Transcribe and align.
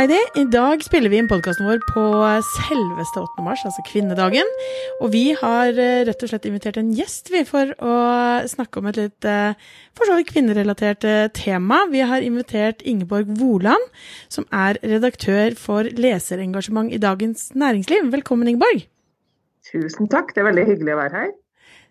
Heidi. 0.00 0.16
I 0.40 0.46
dag 0.48 0.80
spiller 0.80 1.12
vi 1.12 1.18
inn 1.20 1.26
podkasten 1.28 1.66
vår 1.68 1.82
på 1.84 2.02
selveste 2.46 3.20
8. 3.20 3.42
mars, 3.44 3.60
altså 3.68 3.82
kvinnedagen. 3.84 4.48
Og 5.04 5.10
vi 5.12 5.34
har 5.36 5.76
eh, 5.76 6.06
rett 6.08 6.24
og 6.24 6.30
slett 6.30 6.46
invitert 6.48 6.78
en 6.80 6.94
gjest 6.96 7.28
vi 7.28 7.42
for 7.44 7.74
å 7.84 7.96
snakke 8.48 8.80
om 8.80 8.88
et 8.88 8.96
litt 8.96 9.28
eh, 9.28 9.58
for 9.92 10.08
så 10.08 10.16
vidt 10.16 10.30
kvinnerelatert 10.30 11.04
eh, 11.04 11.26
tema. 11.36 11.82
Vi 11.92 12.00
har 12.00 12.24
invitert 12.24 12.80
Ingeborg 12.80 13.28
Woland, 13.42 13.84
som 14.32 14.48
er 14.56 14.80
redaktør 14.80 15.52
for 15.60 15.84
leserengasjement 15.84 16.96
i 16.96 17.02
Dagens 17.02 17.50
Næringsliv. 17.52 18.08
Velkommen, 18.16 18.48
Ingeborg. 18.48 18.86
Tusen 19.68 20.08
takk. 20.08 20.32
Det 20.32 20.40
er 20.40 20.48
veldig 20.48 20.68
hyggelig 20.70 20.96
å 20.96 21.00
være 21.02 21.26
her. 21.26 21.36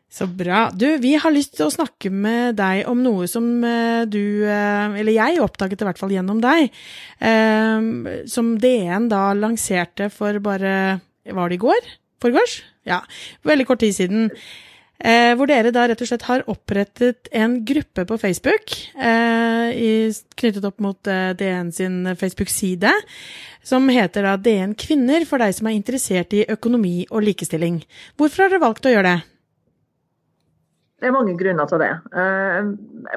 Så 0.09 0.25
bra. 0.25 0.71
Du, 0.73 0.87
vi 0.97 1.13
har 1.21 1.29
lyst 1.29 1.53
til 1.59 1.67
å 1.67 1.73
snakke 1.73 2.09
med 2.09 2.57
deg 2.57 2.87
om 2.89 3.03
noe 3.05 3.27
som 3.29 3.45
eh, 3.61 4.07
du, 4.09 4.41
eh, 4.41 4.95
eller 4.97 5.13
jeg 5.13 5.43
oppdaget 5.43 5.83
i 5.83 5.85
hvert 5.85 6.01
fall 6.01 6.15
gjennom 6.15 6.39
deg, 6.41 6.71
eh, 7.21 7.89
som 8.25 8.55
DN 8.57 9.05
da 9.11 9.27
lanserte 9.37 10.09
for 10.13 10.41
bare 10.41 10.73
Var 11.29 11.51
det 11.51 11.59
i 11.59 11.61
går? 11.61 11.91
Forgårs? 12.25 12.55
Ja, 12.89 13.03
veldig 13.45 13.67
kort 13.69 13.83
tid 13.85 13.93
siden. 13.93 14.31
hvor 14.99 15.47
dere 15.47 15.71
da 15.71 15.85
rett 15.87 16.01
og 16.01 16.07
slett 16.09 16.25
har 16.27 16.41
opprettet 16.51 17.29
en 17.31 17.63
gruppe 17.63 18.03
på 18.03 18.17
Facebook 18.19 18.73
knyttet 20.35 20.65
opp 20.65 20.79
mot 20.83 20.99
DN 21.39 21.71
sin 21.71 22.03
Facebook-side, 22.19 22.91
som 23.63 23.87
heter 23.87 24.27
da 24.27 24.35
DN 24.35 24.73
Kvinner 24.75 25.23
for 25.29 25.39
deg 25.39 25.55
som 25.55 25.69
er 25.69 25.77
interessert 25.77 26.35
i 26.35 26.44
økonomi 26.49 27.05
og 27.11 27.23
likestilling. 27.29 27.83
Hvorfor 28.17 28.44
har 28.44 28.51
dere 28.51 28.66
valgt 28.66 28.89
å 28.89 28.95
gjøre 28.97 29.13
det? 29.13 29.38
Det 31.00 31.08
er 31.08 31.16
mange 31.16 31.36
grunner 31.39 31.67
til 31.69 31.80
det. 31.80 31.92
Eh, 32.11 32.69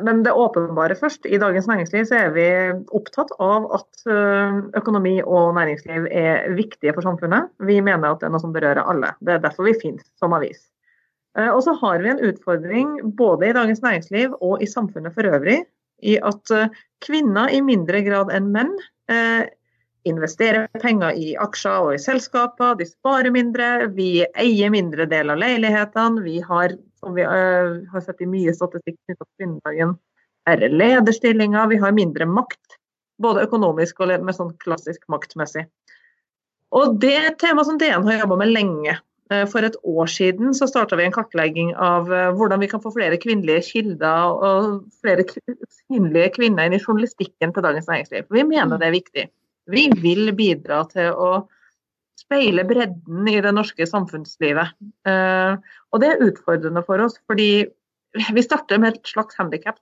men 0.07 0.21
det 0.23 0.35
åpenbare 0.39 0.95
først. 0.99 1.27
I 1.27 1.41
Dagens 1.43 1.67
Næringsliv 1.67 2.05
så 2.07 2.19
er 2.21 2.35
vi 2.35 2.45
opptatt 2.95 3.33
av 3.43 3.67
at 3.79 4.05
eh, 4.07 4.61
økonomi 4.79 5.17
og 5.23 5.57
næringsliv 5.59 6.07
er 6.07 6.47
viktige 6.55 6.95
for 6.95 7.03
samfunnet. 7.07 7.51
Vi 7.67 7.81
mener 7.83 8.13
at 8.13 8.23
det 8.23 8.29
er 8.29 8.35
noe 8.35 8.43
som 8.43 8.55
berører 8.55 8.87
alle. 8.87 9.11
Det 9.21 9.35
er 9.35 9.43
derfor 9.43 9.67
vi 9.67 9.75
finnes 9.81 10.07
som 10.23 10.37
avis. 10.37 10.63
Eh, 11.39 11.51
og 11.51 11.65
så 11.67 11.75
har 11.81 12.05
vi 12.05 12.13
en 12.13 12.23
utfordring 12.31 12.95
både 13.19 13.51
i 13.51 13.57
Dagens 13.57 13.83
Næringsliv 13.83 14.39
og 14.39 14.63
i 14.63 14.71
samfunnet 14.71 15.17
for 15.17 15.27
øvrig 15.27 15.65
i 16.03 16.17
at 16.19 16.51
kvinner 17.03 17.51
i 17.55 17.61
mindre 17.63 18.01
grad 18.03 18.33
enn 18.35 18.49
menn 18.51 18.73
investerer 20.09 20.67
penger 20.83 21.15
i 21.15 21.29
aksjer 21.39 21.87
og 21.87 21.93
i 21.95 22.01
selskaper, 22.03 22.75
de 22.75 22.89
sparer 22.89 23.31
mindre, 23.31 23.87
vi 23.95 24.25
eier 24.35 24.73
mindre 24.75 25.07
del 25.07 25.31
av 25.31 25.39
leilighetene, 25.39 26.25
vi 26.25 26.41
har 26.43 26.75
som 27.03 27.15
vi 27.15 27.25
uh, 27.27 27.83
har 27.93 28.01
sett 28.05 28.23
i 28.23 28.31
mye 28.31 28.55
statistikk 28.55 28.99
knyttet 29.01 29.27
til 29.27 29.41
kvinnedagen, 29.41 29.97
er 30.51 30.67
lederstillinger. 30.71 31.71
Vi 31.71 31.79
har 31.83 31.95
mindre 31.97 32.27
makt, 32.31 32.79
både 33.23 33.47
økonomisk 33.47 34.03
og 34.03 34.13
med 34.23 34.37
sånn 34.37 34.53
klassisk 34.63 35.05
maktmessig. 35.13 35.67
Og 36.73 36.99
Det 37.03 37.15
er 37.19 37.31
et 37.31 37.41
tema 37.43 37.65
som 37.69 37.79
DN 37.79 38.07
har 38.09 38.23
jobba 38.23 38.39
med 38.45 38.55
lenge. 38.55 38.97
Uh, 39.33 39.45
for 39.51 39.65
et 39.67 39.77
år 39.89 40.11
siden 40.11 40.55
så 40.55 40.67
starta 40.71 40.99
vi 40.99 41.07
en 41.07 41.15
kartlegging 41.15 41.73
av 41.75 42.11
uh, 42.11 42.31
hvordan 42.37 42.63
vi 42.63 42.71
kan 42.71 42.83
få 42.83 42.93
flere 42.95 43.19
kvinnelige 43.23 43.65
kilder 43.71 44.35
og 44.49 44.83
flere 45.03 45.27
synlige 45.27 46.35
kvinner 46.39 46.69
inn 46.69 46.77
i 46.77 46.83
journalistikken 46.83 47.55
til 47.55 47.67
Dagens 47.67 47.91
Næringsliv. 47.91 48.29
Vi 48.31 48.47
mener 48.47 48.79
det 48.79 48.91
er 48.91 48.99
viktig. 48.99 49.27
Vi 49.71 49.89
vil 50.03 50.33
bidra 50.37 50.83
til 50.91 51.15
å 51.15 51.33
speile 52.23 52.65
bredden 52.69 53.29
i 53.29 53.41
det 53.45 53.53
norske 53.55 53.87
samfunnslivet. 53.89 54.73
Eh, 55.09 55.55
og 55.93 56.03
det 56.03 56.11
er 56.11 56.25
utfordrende 56.29 56.85
for 56.87 57.03
oss, 57.05 57.19
fordi 57.29 57.67
vi 58.13 58.45
starter 58.45 58.81
med 58.81 58.95
et 58.97 59.13
slags 59.13 59.39
handikap, 59.41 59.81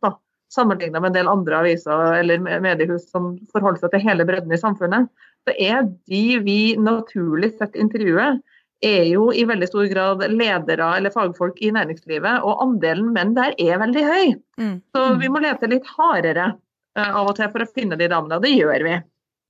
sammenlignet 0.50 0.98
med 0.98 1.12
en 1.12 1.18
del 1.18 1.30
andre 1.30 1.60
aviser 1.62 2.20
eller 2.20 2.42
mediehus 2.42 3.08
som 3.10 3.34
forholder 3.52 3.84
seg 3.84 3.94
til 3.94 4.04
hele 4.06 4.26
bredden 4.26 4.54
i 4.54 4.60
samfunnet. 4.60 5.10
Så 5.46 5.54
er 5.56 5.84
de 6.10 6.24
vi 6.44 6.60
naturlig 6.78 7.54
sett 7.58 7.78
intervjuer, 7.78 8.40
er 8.80 9.04
jo 9.10 9.28
i 9.36 9.44
veldig 9.44 9.68
stor 9.68 9.86
grad 9.90 10.24
ledere 10.32 10.88
eller 10.96 11.12
fagfolk 11.12 11.58
i 11.60 11.70
næringslivet, 11.74 12.40
og 12.46 12.62
andelen 12.64 13.12
menn 13.12 13.34
der 13.36 13.54
er 13.60 13.80
veldig 13.82 14.04
høy. 14.06 14.34
Mm. 14.60 14.76
Så 14.96 15.06
vi 15.20 15.28
må 15.32 15.42
lete 15.44 15.68
litt 15.68 15.88
hardere 15.98 16.54
uh, 16.96 17.10
av 17.10 17.28
og 17.28 17.34
til 17.36 17.50
for 17.52 17.64
å 17.64 17.72
finne 17.74 17.98
de 18.00 18.08
damene, 18.08 18.38
og 18.38 18.46
det 18.46 18.54
gjør 18.54 18.86
vi. 18.86 18.96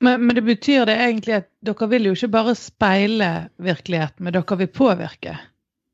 Men, 0.01 0.27
men, 0.27 0.35
det 0.37 0.43
betyr 0.47 0.87
det 0.89 0.97
egentlig 0.97 1.35
at 1.43 1.49
dere 1.67 1.89
vil 1.93 2.09
jo 2.09 2.17
ikke 2.17 2.33
bare 2.33 2.57
speile 2.57 3.31
virkeligheten, 3.61 4.25
men 4.25 4.37
dere 4.37 4.57
vil 4.63 4.71
påvirke? 4.73 5.35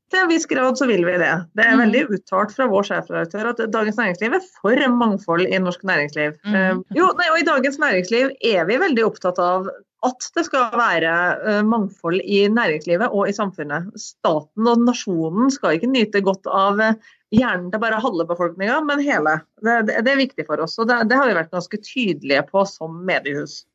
Til 0.07 0.21
en 0.21 0.29
viss 0.31 0.47
grad 0.47 0.77
så 0.79 0.85
vil 0.87 1.03
vi 1.03 1.17
det. 1.19 1.33
Det 1.59 1.65
er 1.65 1.73
mm. 1.75 1.81
veldig 1.81 2.03
uttalt 2.15 2.53
fra 2.55 2.69
vår 2.71 2.87
sjefredaktør 2.87 3.49
at 3.49 3.59
Dagens 3.73 3.97
Næringsliv 3.99 4.37
er 4.37 4.45
for 4.61 4.85
mangfold 4.95 5.43
i 5.49 5.59
norsk 5.59 5.83
næringsliv. 5.89 6.37
Mm. 6.47 6.55
Uh, 6.55 6.95
jo, 6.95 7.09
nei, 7.19 7.27
og 7.33 7.41
I 7.41 7.49
Dagens 7.49 7.81
Næringsliv 7.83 8.31
er 8.53 8.63
vi 8.69 8.79
veldig 8.85 9.03
opptatt 9.09 9.43
av 9.43 9.67
at 10.07 10.29
det 10.37 10.45
skal 10.47 10.71
være 10.77 11.11
uh, 11.43 11.59
mangfold 11.67 12.23
i 12.23 12.45
næringslivet 12.53 13.11
og 13.11 13.27
i 13.27 13.35
samfunnet. 13.35 13.91
Staten 13.99 14.71
og 14.71 14.87
nasjonen 14.87 15.51
skal 15.51 15.75
ikke 15.75 15.91
nyte 15.91 16.23
godt 16.23 16.47
av 16.47 16.79
uh, 16.79 17.13
hjernen 17.35 17.67
til 17.73 17.83
bare 17.83 17.99
halve 17.99 18.29
befolkninga, 18.31 18.79
men 18.87 19.03
hele. 19.03 19.41
Det, 19.59 19.81
det, 19.89 19.99
det, 20.07 20.13
er 20.13 20.23
viktig 20.23 20.47
for 20.47 20.63
oss. 20.63 20.79
og 20.79 20.87
det, 20.87 21.03
det 21.11 21.19
har 21.19 21.27
vi 21.27 21.35
vært 21.35 21.51
ganske 21.51 21.83
tydelige 21.83 22.47
på 22.47 22.63
som 22.69 23.01
mediehus. 23.03 23.65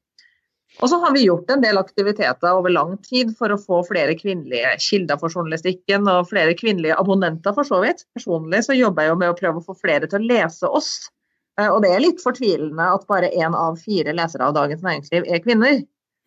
Og 0.83 0.91
så 0.91 0.99
har 0.99 1.13
vi 1.15 1.25
gjort 1.25 1.51
en 1.55 1.63
del 1.63 1.79
aktiviteter 1.79 2.51
over 2.51 2.73
lang 2.75 2.97
tid 3.07 3.31
for 3.39 3.55
å 3.55 3.59
få 3.61 3.85
flere 3.87 4.17
kvinnelige 4.19 4.73
kilder 4.83 5.21
for 5.21 5.31
journalistikken 5.31 6.09
og 6.11 6.27
flere 6.33 6.57
kvinnelige 6.59 6.97
abonnenter, 6.99 7.55
for 7.55 7.69
så 7.69 7.79
vidt. 7.85 8.03
Personlig 8.17 8.65
så 8.67 8.75
jobber 8.75 9.07
jeg 9.07 9.13
jo 9.13 9.19
med 9.21 9.31
å 9.31 9.37
prøve 9.39 9.63
å 9.63 9.67
få 9.69 9.77
flere 9.79 10.11
til 10.11 10.19
å 10.19 10.31
lese 10.33 10.67
oss. 10.67 10.91
Eh, 11.61 11.69
og 11.69 11.85
det 11.85 11.93
er 11.95 12.03
litt 12.03 12.23
fortvilende 12.25 12.89
at 12.97 13.07
bare 13.11 13.31
én 13.31 13.55
av 13.55 13.79
fire 13.79 14.15
lesere 14.17 14.49
av 14.49 14.57
Dagens 14.59 14.83
Næringsliv 14.83 15.31
er 15.31 15.45
kvinner. 15.45 15.79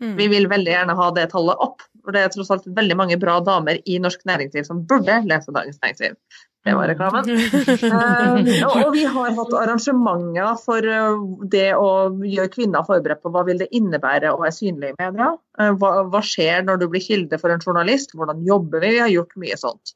Mm. 0.04 0.16
Vi 0.22 0.30
vil 0.32 0.50
veldig 0.52 0.72
gjerne 0.72 0.98
ha 1.00 1.12
det 1.20 1.30
tallet 1.36 1.68
opp. 1.68 1.84
For 2.06 2.16
det 2.16 2.24
er 2.24 2.32
tross 2.32 2.52
alt 2.54 2.68
veldig 2.80 2.96
mange 3.00 3.20
bra 3.20 3.40
damer 3.44 3.80
i 3.90 4.00
norsk 4.00 4.24
næringsliv 4.30 4.68
som 4.68 4.84
burde 4.88 5.20
lese 5.28 5.52
Dagens 5.52 5.82
Næringsliv. 5.82 6.16
Det 6.66 6.74
var 6.74 6.88
reklamen. 6.90 7.28
uh, 7.30 8.38
og 8.72 8.88
vi 8.96 9.04
har 9.06 9.36
hatt 9.38 9.52
arrangementer 9.60 10.56
for 10.64 10.88
uh, 10.90 11.20
det 11.52 11.68
å 11.78 11.90
gjøre 12.26 12.54
kvinner 12.56 12.88
forberedt 12.88 13.22
på 13.22 13.30
hva 13.36 13.44
vil 13.46 13.62
det 13.62 13.68
innebære 13.78 14.32
å 14.34 14.40
være 14.42 14.56
synlig 14.56 14.96
i 14.96 14.98
media. 14.98 15.28
Uh, 15.60 15.76
hva, 15.78 15.92
hva, 16.10 16.24
skjer 16.26 16.66
når 16.66 16.82
du 16.82 16.88
blir 16.90 17.06
kilde 17.06 17.38
for 17.42 17.54
en 17.54 17.62
journalist, 17.62 18.18
hvordan 18.18 18.42
jobber 18.48 18.82
vi? 18.82 18.96
Vi 18.98 19.04
har 19.04 19.14
gjort 19.14 19.38
mye 19.46 19.60
sånt. 19.62 19.94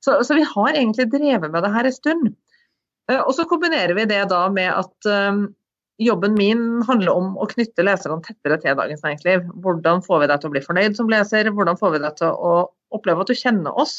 Så, 0.00 0.16
så 0.24 0.38
vi 0.38 0.48
har 0.48 0.72
egentlig 0.72 1.10
drevet 1.12 1.52
med 1.52 1.60
det 1.66 1.74
her 1.76 1.90
en 1.90 1.98
stund. 1.98 2.26
og 3.12 3.30
så 3.34 3.44
kombinerer 3.48 3.94
vi 3.96 4.04
det 4.08 4.24
da 4.30 4.42
med 4.52 4.70
at 4.72 5.08
jobben 5.98 6.36
min 6.36 6.82
handler 6.86 7.16
om 7.16 7.30
å 7.40 7.48
knytte 7.50 7.84
leserne 7.84 8.20
tettere 8.24 8.60
til 8.62 8.76
Dagens 8.78 9.02
Næringsliv. 9.04 9.48
Hvordan 9.64 10.04
får 10.06 10.22
vi 10.22 10.28
deg 10.30 10.40
til 10.40 10.48
å 10.48 10.54
bli 10.54 10.64
fornøyd 10.64 10.96
som 10.98 11.10
leser? 11.12 11.50
Hvordan 11.52 11.80
får 11.80 11.96
vi 11.96 12.02
deg 12.04 12.20
til 12.20 12.32
å 12.32 12.52
oppleve 12.94 13.24
at 13.24 13.32
du 13.32 13.36
kjenner 13.36 13.80
oss? 13.84 13.96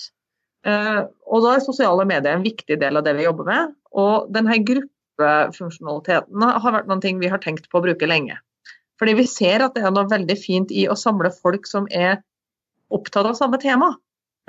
Eh, 0.66 1.02
og 1.28 1.44
da 1.46 1.54
er 1.56 1.64
sosiale 1.64 2.06
medier 2.10 2.34
en 2.34 2.46
viktig 2.46 2.80
del 2.82 3.00
av 3.00 3.06
det 3.06 3.16
vi 3.18 3.28
jobber 3.28 3.48
med. 3.48 3.76
Og 3.98 4.32
denne 4.34 4.58
gruppefunksjonaliteten 4.68 6.48
har 6.48 6.76
vært 6.80 6.90
noe 6.90 7.14
vi 7.22 7.32
har 7.32 7.44
tenkt 7.44 7.70
på 7.70 7.80
å 7.80 7.86
bruke 7.86 8.10
lenge. 8.10 8.40
Fordi 8.98 9.14
vi 9.20 9.28
ser 9.30 9.62
at 9.62 9.76
det 9.78 9.86
er 9.86 9.94
noe 9.94 10.10
veldig 10.10 10.38
fint 10.40 10.74
i 10.74 10.88
å 10.90 10.98
samle 10.98 11.30
folk 11.34 11.70
som 11.70 11.88
er 11.94 12.20
opptatt 12.94 13.30
av 13.30 13.38
samme 13.38 13.60
tema. 13.62 13.94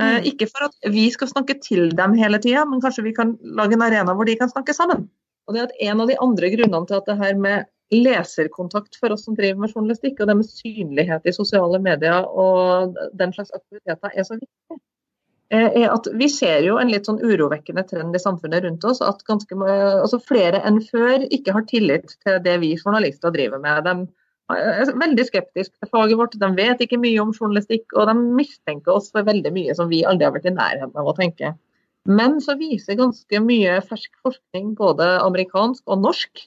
Eh, 0.00 0.18
mm. 0.18 0.28
Ikke 0.32 0.48
for 0.50 0.68
at 0.68 0.92
vi 0.94 1.08
skal 1.14 1.30
snakke 1.30 1.58
til 1.62 1.90
dem 1.98 2.16
hele 2.18 2.40
tida, 2.42 2.64
men 2.68 2.82
kanskje 2.84 3.04
vi 3.08 3.14
kan 3.16 3.36
lage 3.42 3.76
en 3.76 3.84
arena 3.84 4.14
hvor 4.16 4.28
de 4.28 4.38
kan 4.40 4.50
snakke 4.50 4.76
sammen. 4.76 5.08
Og 5.48 5.54
det 5.54 5.60
er 5.60 5.68
at 5.68 5.82
En 5.90 6.00
av 6.04 6.08
de 6.10 6.16
andre 6.20 6.50
grunnene 6.52 6.86
til 6.86 7.00
at 7.00 7.08
det 7.08 7.18
her 7.18 7.36
med 7.40 7.68
leserkontakt 7.92 8.98
for 9.00 9.14
oss 9.14 9.24
som 9.24 9.36
driver 9.36 9.62
med 9.62 9.72
journalistikk, 9.72 10.20
og 10.20 10.28
det 10.28 10.36
med 10.36 10.48
synlighet 10.48 11.24
i 11.24 11.32
sosiale 11.32 11.80
medier 11.80 12.26
og 12.28 12.98
den 13.16 13.32
slags 13.32 13.54
aktiviteter 13.56 14.12
er 14.12 14.26
så 14.28 14.36
viktig, 14.36 14.76
er 15.54 15.88
at 15.88 16.08
vi 16.20 16.28
ser 16.28 16.60
jo 16.66 16.76
en 16.80 16.90
litt 16.92 17.08
sånn 17.08 17.20
urovekkende 17.22 17.84
trend 17.88 18.16
i 18.16 18.20
samfunnet 18.20 18.64
rundt 18.64 18.84
oss. 18.84 19.00
At 19.04 19.24
ganske, 19.28 19.56
altså 19.56 20.20
flere 20.20 20.60
enn 20.68 20.80
før 20.84 21.24
ikke 21.32 21.54
har 21.56 21.64
tillit 21.70 22.16
til 22.24 22.40
det 22.44 22.58
vi 22.64 22.74
journalister 22.76 23.32
driver 23.34 23.62
med. 23.62 23.88
De 23.88 23.94
er 24.58 24.92
veldig 25.00 25.24
skeptiske 25.28 25.76
til 25.76 25.92
faget 25.92 26.18
vårt, 26.20 26.36
de 26.40 26.50
vet 26.56 26.84
ikke 26.84 27.00
mye 27.00 27.20
om 27.22 27.32
journalistikk, 27.36 27.86
og 27.96 28.08
de 28.08 28.16
mistenker 28.36 28.94
oss 28.94 29.10
for 29.12 29.26
veldig 29.28 29.52
mye 29.54 29.76
som 29.76 29.90
vi 29.92 30.04
aldri 30.08 30.28
har 30.28 30.36
vært 30.36 30.48
i 30.48 30.54
nærheten 30.56 31.00
av 31.00 31.10
å 31.10 31.16
tenke. 31.16 31.54
Men 32.08 32.38
så 32.40 32.56
viser 32.56 32.96
ganske 32.96 33.40
mye 33.44 33.80
fersk 33.84 34.14
forskning, 34.24 34.72
både 34.78 35.18
amerikansk 35.20 35.84
og 35.92 36.00
norsk, 36.06 36.46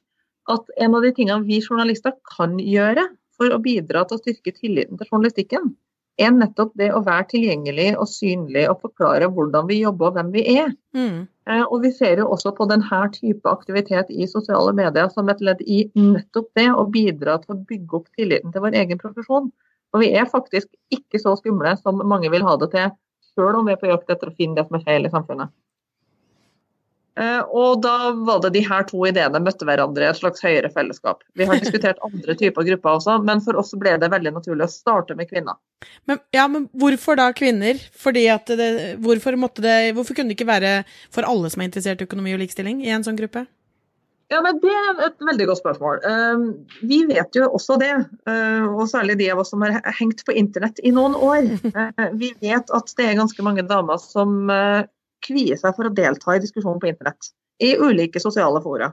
at 0.50 0.71
en 0.81 0.98
av 0.98 1.06
de 1.06 1.12
tingene 1.13 1.45
vi 1.45 1.62
journalister 1.62 2.15
kan 2.25 2.57
gjøre 2.57 3.06
for 3.38 3.53
å 3.53 3.62
bidra 3.62 4.03
til 4.07 4.18
å 4.18 4.21
styrke 4.21 4.53
tilliten 4.57 4.98
til 4.98 5.09
journalistikken, 5.09 5.75
er 6.23 6.31
nettopp 6.35 6.71
det 6.79 6.89
å 6.95 7.01
være 7.06 7.27
tilgjengelig 7.33 7.89
og 8.00 8.09
synlig 8.09 8.68
og 8.71 8.81
forklare 8.85 9.29
hvordan 9.33 9.68
vi 9.69 9.81
jobber 9.81 10.09
og 10.09 10.18
hvem 10.18 10.31
vi 10.35 10.44
er. 10.56 10.71
Mm. 10.97 11.27
Eh, 11.50 11.63
og 11.63 11.81
Vi 11.83 11.91
ser 11.95 12.21
jo 12.21 12.29
også 12.33 12.53
på 12.57 12.68
denne 12.69 13.01
type 13.15 13.50
aktivitet 13.50 14.09
i 14.09 14.27
sosiale 14.29 14.73
medier 14.77 15.09
som 15.13 15.29
et 15.29 15.41
ledd 15.41 15.62
i 15.65 15.83
nettopp 15.95 16.50
det 16.56 16.69
å 16.71 16.85
bidra 16.85 17.39
til 17.44 17.56
å 17.56 17.62
bygge 17.69 18.00
opp 18.00 18.07
tilliten 18.18 18.53
til 18.53 18.65
vår 18.65 18.77
egen 18.83 19.01
profesjon. 19.01 19.51
Og 19.91 20.03
vi 20.03 20.12
er 20.15 20.29
faktisk 20.29 20.69
ikke 20.94 21.19
så 21.19 21.35
skumle 21.39 21.75
som 21.81 22.00
mange 22.07 22.31
vil 22.31 22.45
ha 22.47 22.56
det 22.62 22.71
til, 22.75 22.94
sjøl 23.33 23.59
om 23.59 23.67
vi 23.67 23.75
er 23.75 23.81
på 23.81 23.89
jakt 23.91 24.09
etter 24.12 24.31
å 24.31 24.38
finne 24.38 24.59
det 24.59 24.67
som 24.67 24.79
er 24.79 24.85
feil 24.88 25.07
i 25.07 25.12
samfunnet. 25.12 25.51
Eh, 27.19 27.41
og 27.51 27.81
da 27.83 28.13
var 28.15 28.39
det 28.45 28.53
de 28.55 28.61
her 28.63 28.85
to 28.87 29.01
ideene 29.09 29.41
møtte 29.43 29.67
hverandre 29.67 30.05
i 30.05 30.09
et 30.09 30.19
slags 30.19 30.43
høyere 30.45 30.71
fellesskap. 30.71 31.25
Vi 31.35 31.47
har 31.47 31.59
diskutert 31.59 31.99
andre 32.07 32.35
typer 32.39 32.67
grupper 32.69 32.99
også, 33.01 33.17
men 33.27 33.43
for 33.43 33.59
oss 33.59 33.73
ble 33.79 33.97
det 33.99 34.11
veldig 34.13 34.31
naturlig 34.37 34.67
å 34.67 34.71
starte 34.71 35.17
med 35.19 35.27
kvinner. 35.31 35.59
Men, 36.07 36.21
ja, 36.35 36.47
men 36.51 36.69
hvorfor 36.71 37.19
da 37.19 37.27
kvinner? 37.35 37.81
Fordi 37.99 38.27
at 38.31 38.47
det, 38.55 38.69
hvorfor, 39.03 39.35
måtte 39.39 39.63
det, 39.65 39.79
hvorfor 39.97 40.15
kunne 40.15 40.31
det 40.31 40.39
ikke 40.39 40.53
være 40.53 40.75
for 41.11 41.27
alle 41.27 41.51
som 41.51 41.63
er 41.63 41.71
interessert 41.71 42.03
i 42.03 42.07
økonomi 42.07 42.37
og 42.37 42.45
likestilling 42.45 42.85
i 42.85 42.93
en 42.95 43.03
sånn 43.03 43.19
gruppe? 43.19 43.43
Ja, 44.31 44.39
men 44.39 44.61
Det 44.63 44.71
er 44.71 44.99
et 45.09 45.25
veldig 45.27 45.45
godt 45.49 45.59
spørsmål. 45.59 45.97
Eh, 46.07 46.43
vi 46.87 47.01
vet 47.09 47.35
jo 47.35 47.49
også 47.49 47.75
det, 47.81 47.91
eh, 48.31 48.63
og 48.63 48.85
særlig 48.87 49.17
de 49.19 49.27
av 49.33 49.41
oss 49.43 49.51
som 49.51 49.65
har 49.67 49.81
hengt 49.99 50.23
på 50.23 50.31
internett 50.39 50.79
i 50.87 50.93
noen 50.95 51.17
år. 51.19 51.51
Vi 52.21 52.31
vet 52.39 52.71
at 52.71 52.95
det 52.95 53.09
er 53.09 53.19
ganske 53.19 53.43
mange 53.43 53.67
damer 53.67 53.99
som 53.99 54.47
kvier 55.25 55.59
seg 55.59 55.77
for 55.77 55.88
å 55.88 55.94
delta 55.95 56.35
i 56.35 56.44
diskusjonen 56.44 56.81
på 56.81 56.91
internett. 56.91 57.31
I 57.62 57.75
ulike 57.77 58.21
sosiale 58.21 58.62
fora. 58.63 58.91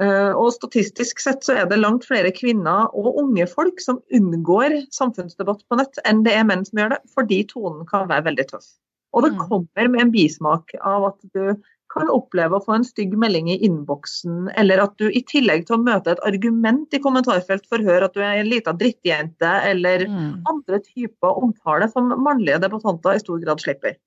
Eh, 0.00 0.32
og 0.32 0.52
Statistisk 0.54 1.20
sett 1.20 1.44
så 1.44 1.56
er 1.60 1.66
det 1.68 1.80
langt 1.80 2.06
flere 2.08 2.32
kvinner 2.34 2.88
og 2.96 3.18
unge 3.22 3.46
folk 3.50 3.82
som 3.84 4.00
unngår 4.14 4.78
samfunnsdebatt 4.94 5.66
på 5.68 5.78
nett, 5.78 6.00
enn 6.08 6.24
det 6.26 6.34
er 6.36 6.46
menn 6.48 6.64
som 6.68 6.80
gjør 6.80 6.96
det, 6.96 7.02
fordi 7.12 7.42
tonen 7.50 7.84
kan 7.90 8.08
være 8.10 8.30
veldig 8.30 8.48
tøff. 8.54 8.70
Og 9.12 9.26
det 9.26 9.34
mm. 9.34 9.42
kommer 9.44 9.92
med 9.92 10.06
en 10.06 10.14
bismak 10.14 10.72
av 10.80 11.12
at 11.12 11.20
du 11.36 11.52
kan 11.92 12.08
oppleve 12.08 12.56
å 12.56 12.64
få 12.64 12.78
en 12.78 12.86
stygg 12.88 13.12
melding 13.20 13.50
i 13.52 13.58
innboksen, 13.66 14.46
eller 14.56 14.80
at 14.80 14.94
du 14.96 15.10
i 15.10 15.20
tillegg 15.28 15.66
til 15.68 15.76
å 15.76 15.82
møte 15.82 16.14
et 16.14 16.22
argument 16.28 16.94
i 16.96 17.00
kommentarfelt 17.04 17.68
får 17.68 17.84
høre 17.84 18.08
at 18.08 18.16
du 18.16 18.22
er 18.24 18.40
en 18.40 18.48
lita 18.48 18.72
drittjente, 18.72 19.50
eller 19.68 20.06
mm. 20.08 20.30
andre 20.48 20.80
typer 20.86 21.42
omtale 21.44 21.90
som 21.92 22.08
mannlige 22.16 22.62
debattanter 22.64 23.18
i 23.18 23.22
stor 23.22 23.44
grad 23.44 23.60
slipper. 23.60 23.98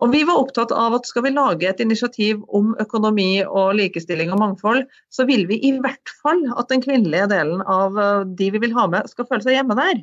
Og 0.00 0.12
Vi 0.14 0.22
var 0.24 0.40
opptatt 0.40 0.72
av 0.72 0.94
at 0.96 1.08
skal 1.08 1.26
vi 1.26 1.34
lage 1.34 1.68
et 1.68 1.80
initiativ 1.84 2.40
om 2.56 2.72
økonomi 2.80 3.42
og 3.44 3.74
likestilling 3.76 4.32
og 4.32 4.40
mangfold, 4.40 4.86
så 5.12 5.26
vil 5.28 5.44
vi 5.50 5.60
i 5.68 5.74
hvert 5.76 6.14
fall 6.22 6.40
at 6.56 6.72
den 6.72 6.80
kvinnelige 6.84 7.28
delen 7.32 7.60
av 7.68 7.98
eh, 8.00 8.24
de 8.38 8.48
vi 8.54 8.62
vil 8.62 8.74
ha 8.78 8.86
med, 8.88 9.10
skal 9.12 9.28
føle 9.28 9.44
seg 9.44 9.58
hjemme 9.58 9.76
der. 9.76 10.00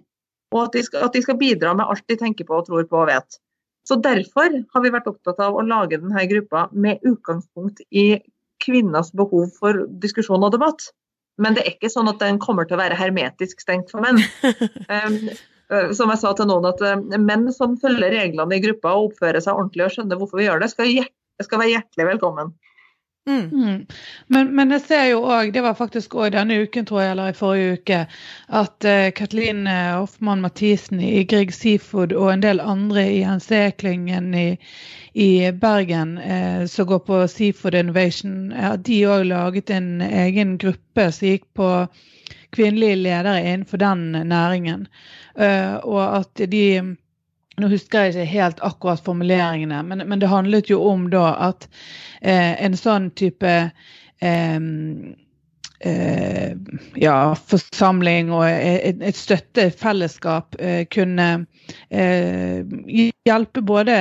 Og 0.54 0.62
at 0.68 0.78
de, 0.78 0.86
skal, 0.86 1.08
at 1.08 1.18
de 1.18 1.24
skal 1.26 1.40
bidra 1.42 1.74
med 1.76 1.90
alt 1.90 2.06
de 2.08 2.20
tenker 2.20 2.48
på 2.48 2.60
og 2.60 2.70
tror 2.70 2.86
på 2.88 3.02
og 3.02 3.10
vet. 3.10 3.40
Så 3.88 3.98
Derfor 4.04 4.54
har 4.74 4.84
vi 4.84 4.94
vært 4.94 5.10
opptatt 5.10 5.42
av 5.44 5.58
å 5.58 5.66
lage 5.66 6.00
denne 6.00 6.28
gruppa 6.30 6.68
med 6.76 7.04
utgangspunkt 7.08 7.82
i 7.90 8.20
kvinners 8.64 9.14
behov 9.16 9.50
for 9.58 9.86
diskusjon 10.04 10.44
og 10.44 10.54
debatt. 10.54 10.90
Men 11.42 11.56
det 11.56 11.64
er 11.64 11.76
ikke 11.76 11.92
sånn 11.94 12.10
at 12.12 12.20
den 12.22 12.40
kommer 12.42 12.68
til 12.68 12.78
å 12.78 12.82
være 12.82 12.98
hermetisk 13.00 13.62
stengt 13.64 13.94
for 13.94 14.04
menn. 14.04 14.22
Um, 14.88 15.32
som 15.68 16.12
jeg 16.14 16.22
sa 16.22 16.31
til 16.36 16.48
noen, 16.50 16.69
at 16.69 16.81
eh, 16.86 17.19
menn 17.19 17.50
som 17.56 17.75
følger 17.80 18.14
reglene 18.14 18.56
i 18.56 18.64
gruppa 18.64 18.96
og 18.96 19.12
oppfører 19.12 19.44
seg 19.44 19.58
ordentlig 19.58 19.88
og 19.88 19.96
skjønner 19.96 20.19
hvorfor 20.19 20.40
vi 20.40 20.48
gjør 20.48 20.64
det, 20.64 20.72
skal, 20.72 21.04
skal 21.44 21.64
være 21.64 21.74
hjertelig 21.75 22.10
velkommen. 22.14 22.56
Mm. 23.28 23.50
Mm. 23.52 23.80
Men, 24.31 24.54
men, 24.56 24.69
jeg 24.72 24.81
ser 24.86 25.02
jo 25.10 25.18
òg, 25.28 25.50
det 25.52 25.60
var 25.66 25.75
faktisk 25.75 26.16
òg 26.16 26.31
denne 26.31 26.62
uken, 26.64 26.86
tror 26.88 27.02
jeg, 27.04 27.12
eller 27.12 27.34
i 27.34 27.36
forrige 27.36 27.74
uke, 27.75 27.98
at 28.62 28.88
uh, 28.88 29.10
Kathleen 29.12 29.68
Hoffmann 29.68 30.46
Mathisen 30.46 31.02
i 31.04 31.25
Grieg 31.28 31.52
Seafood 31.52 32.16
og 32.16 32.31
en 32.31 32.46
del 32.46 32.63
andre 32.63 33.04
i 33.18 33.20
NC-klyngen 33.28 34.31
i, 34.31 34.48
i, 35.12 35.30
Bergen 35.52 36.16
uh, 36.24 36.63
som 36.72 36.88
går 36.88 37.04
på 37.10 37.20
Seafood 37.28 37.75
Innovation, 37.75 38.54
uh, 38.56 38.78
de 38.80 39.04
òg 39.12 39.28
laget 39.28 39.75
en 39.75 39.98
egen 40.08 40.56
gruppe 40.63 41.12
som 41.12 41.28
gikk 41.28 41.52
på 41.60 41.74
kvinnelige 42.56 42.96
ledere 42.96 43.42
innenfor 43.42 43.82
den 43.82 44.12
næringen. 44.30 44.88
Eh, 45.36 45.76
og 45.76 46.02
at 46.22 46.48
de 46.52 46.96
nå 47.58 47.70
husker 47.72 48.06
jeg 48.06 48.14
ikke 48.14 48.34
helt 48.36 48.60
akkurat 48.66 49.02
formuleringene, 49.06 49.82
men, 49.84 50.04
men 50.06 50.22
det 50.22 50.30
handlet 50.30 50.70
jo 50.70 50.84
om 50.92 51.08
da 51.10 51.32
at 51.50 51.66
eh, 52.22 52.54
en 52.62 52.78
sånn 52.78 53.10
type 53.18 53.54
eh, 54.22 54.58
eh, 55.80 56.52
ja, 57.02 57.16
forsamling 57.50 58.30
og 58.30 58.46
et, 58.52 59.02
et 59.02 59.18
støttefellesskap 59.18 60.60
eh, 60.62 60.84
kunne 60.94 61.30
hjelpe 63.28 63.64
både 63.66 63.96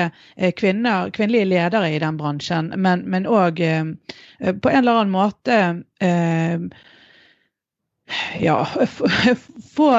kvinner, 0.60 1.08
kvinnelige 1.16 1.48
ledere 1.48 1.88
i 1.96 2.02
den 2.02 2.20
bransjen, 2.20 2.68
men 2.76 3.26
òg 3.26 3.58
på 3.58 4.70
en 4.70 4.78
eller 4.78 5.00
annen 5.00 5.10
måte 5.16 5.56
ja, 8.40 8.66
få 9.76 9.90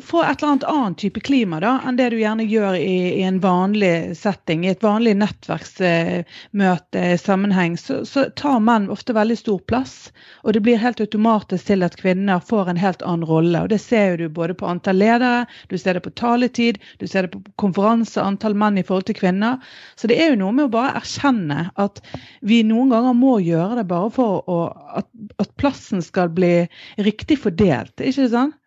få 0.00 0.22
et 0.22 0.42
eller 0.42 0.52
annet 0.52 0.64
annet 0.64 0.98
type 0.98 1.20
klima 1.20 1.60
da, 1.60 1.74
enn 1.86 1.96
det 1.98 2.10
du 2.12 2.18
gjerne 2.20 2.44
gjør 2.48 2.76
i, 2.78 3.20
i 3.20 3.22
en 3.26 3.40
vanlig 3.42 4.16
setting. 4.18 4.64
I 4.66 4.72
et 4.72 4.82
vanlig 4.84 5.14
nettverksmøte, 5.20 7.02
sammenheng, 7.22 7.76
så, 7.80 8.00
så, 8.08 8.26
tar 8.38 8.60
menn 8.64 8.90
ofte 8.92 9.16
veldig 9.16 9.38
stor 9.38 9.58
plass. 9.70 9.96
Og 10.44 10.54
det 10.56 10.62
blir 10.66 10.80
helt 10.82 11.00
automatisk 11.02 11.70
til 11.70 11.86
at 11.86 11.96
kvinner 12.00 12.42
får 12.44 12.72
en 12.72 12.80
helt 12.80 13.02
annen 13.02 13.28
rolle. 13.28 13.64
Og 13.64 13.72
Det 13.72 13.80
ser 13.82 14.18
du 14.20 14.28
både 14.28 14.56
på 14.58 14.68
antall 14.68 15.00
ledere, 15.00 15.46
du 15.72 15.78
ser 15.78 15.98
det 15.98 16.04
på 16.06 16.14
taletid, 16.18 16.78
du 16.98 17.06
ser 17.06 17.26
det 17.26 17.34
på 17.34 17.42
konferanse, 17.60 18.20
antall 18.22 18.56
menn 18.58 18.78
i 18.78 18.86
forhold 18.86 19.08
til 19.10 19.18
kvinner. 19.18 19.58
Så 19.96 20.10
det 20.10 20.20
er 20.20 20.32
jo 20.32 20.42
noe 20.44 20.54
med 20.54 20.68
å 20.68 20.74
bare 20.78 20.96
erkjenne 21.02 21.68
at 21.78 22.02
vi 22.46 22.62
noen 22.66 22.92
ganger 22.94 23.16
må 23.18 23.38
gjøre 23.44 23.80
det 23.80 23.88
bare 23.90 24.12
for 24.14 24.46
å, 24.48 24.60
at, 25.00 25.10
at 25.42 25.52
plassen 25.60 26.02
skal 26.04 26.32
bli 26.34 26.54
riktig 27.02 27.40
fordelt. 27.42 27.96
Ikke 27.98 28.30
sant? 28.32 28.58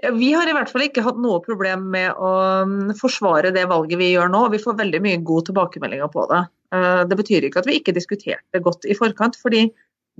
Vi 0.00 0.32
har 0.32 0.48
i 0.48 0.52
hvert 0.56 0.70
fall 0.72 0.86
ikke 0.86 1.02
hatt 1.04 1.18
noe 1.20 1.42
problem 1.44 1.90
med 1.92 2.16
å 2.16 2.30
mm, 2.64 2.92
forsvare 2.96 3.50
det 3.52 3.66
valget 3.68 4.00
vi 4.00 4.14
gjør 4.14 4.30
nå. 4.32 4.46
Vi 4.54 4.60
får 4.62 4.78
veldig 4.78 5.00
mye 5.04 5.20
gode 5.28 5.50
tilbakemeldinger 5.50 6.08
på 6.12 6.24
det. 6.30 6.40
Eh, 6.74 7.02
det 7.10 7.18
betyr 7.18 7.46
ikke 7.46 7.60
at 7.60 7.68
vi 7.68 7.76
ikke 7.80 7.96
diskuterte 7.96 8.62
godt 8.64 8.88
i 8.88 8.96
forkant. 8.96 9.36
fordi 9.36 9.66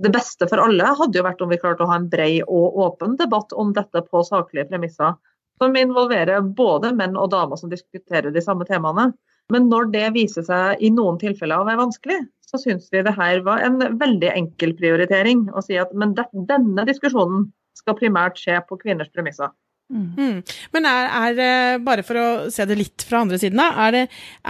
det 0.01 0.11
beste 0.13 0.47
for 0.49 0.61
alle 0.61 0.93
hadde 0.97 1.17
jo 1.17 1.25
vært 1.25 1.41
om 1.43 1.49
vi 1.51 1.59
klarte 1.61 1.85
å 1.85 1.89
ha 1.89 1.97
en 1.99 2.07
brei 2.09 2.41
og 2.41 2.77
åpen 2.85 3.17
debatt 3.19 3.53
om 3.53 3.73
dette 3.73 4.03
på 4.05 4.23
saklige 4.25 4.69
premisser. 4.69 5.17
Som 5.61 5.75
involverer 5.77 6.41
både 6.41 6.93
menn 6.97 7.17
og 7.17 7.31
damer 7.33 7.57
som 7.57 7.69
diskuterer 7.69 8.33
de 8.33 8.41
samme 8.41 8.65
temaene. 8.69 9.11
Men 9.53 9.67
når 9.69 9.89
det 9.93 10.05
viser 10.15 10.45
seg 10.45 10.81
i 10.81 10.89
noen 10.93 11.17
tilfeller 11.21 11.61
å 11.61 11.67
være 11.67 11.81
vanskelig, 11.81 12.19
så 12.45 12.59
syns 12.61 12.87
vi 12.93 13.01
det 13.05 13.13
her 13.17 13.41
var 13.45 13.65
en 13.65 13.81
veldig 13.99 14.29
enkel 14.33 14.73
prioritering. 14.77 15.47
Å 15.53 15.63
si 15.65 15.77
at 15.81 15.93
men 15.93 16.15
denne 16.15 16.85
diskusjonen 16.87 17.49
skal 17.77 17.97
primært 17.99 18.39
skje 18.39 18.59
på 18.67 18.77
kvinners 18.81 19.11
premisser. 19.13 19.51
Mm. 19.91 20.13
mm. 20.17 20.35
Men 20.71 20.87
er, 20.87 21.09
er, 21.19 21.39
eh, 21.43 21.77
bare 21.83 22.03
for 22.07 22.19
å 22.19 22.27
se 22.53 22.63
det 22.67 22.77
litt 22.79 23.03
fra 23.07 23.21
andre 23.25 23.39
siden, 23.41 23.59
da, 23.59 23.67
er, 23.85 23.95
det, 23.95 24.03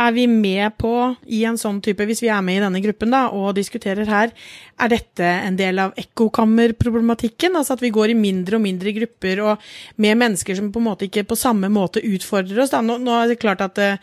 er, 0.06 0.14
vi 0.14 0.28
med 0.30 0.78
på 0.82 0.94
i 1.34 1.42
en 1.50 1.58
sånn 1.58 1.82
type, 1.82 2.06
hvis 2.06 2.22
vi 2.22 2.30
er 2.30 2.44
med 2.46 2.60
i 2.60 2.64
denne 2.64 2.82
gruppen 2.84 3.14
da, 3.14 3.24
og 3.34 3.56
diskuterer 3.58 4.10
her, 4.10 4.36
er 4.82 4.94
dette 4.94 5.26
en 5.26 5.58
del 5.58 5.82
av 5.82 5.96
ekkokammerproblematikken? 6.00 7.58
Altså 7.58 7.78
at 7.78 7.86
vi 7.86 7.94
går 7.94 8.14
i 8.14 8.20
mindre 8.20 8.60
og 8.60 8.66
mindre 8.66 8.94
grupper 8.98 9.46
og 9.46 9.72
med 10.02 10.20
mennesker 10.22 10.58
som 10.58 10.70
på 10.74 10.82
en 10.82 10.90
måte 10.92 11.10
ikke 11.10 11.26
på 11.30 11.40
samme 11.40 11.72
måte 11.74 12.04
utfordrer 12.06 12.62
oss? 12.62 12.74
Da. 12.74 12.84
Nå, 12.86 13.00
nå 13.02 13.18
er 13.18 13.34
det 13.34 13.42
klart 13.42 13.66
at 13.66 13.82
eh, 13.82 13.98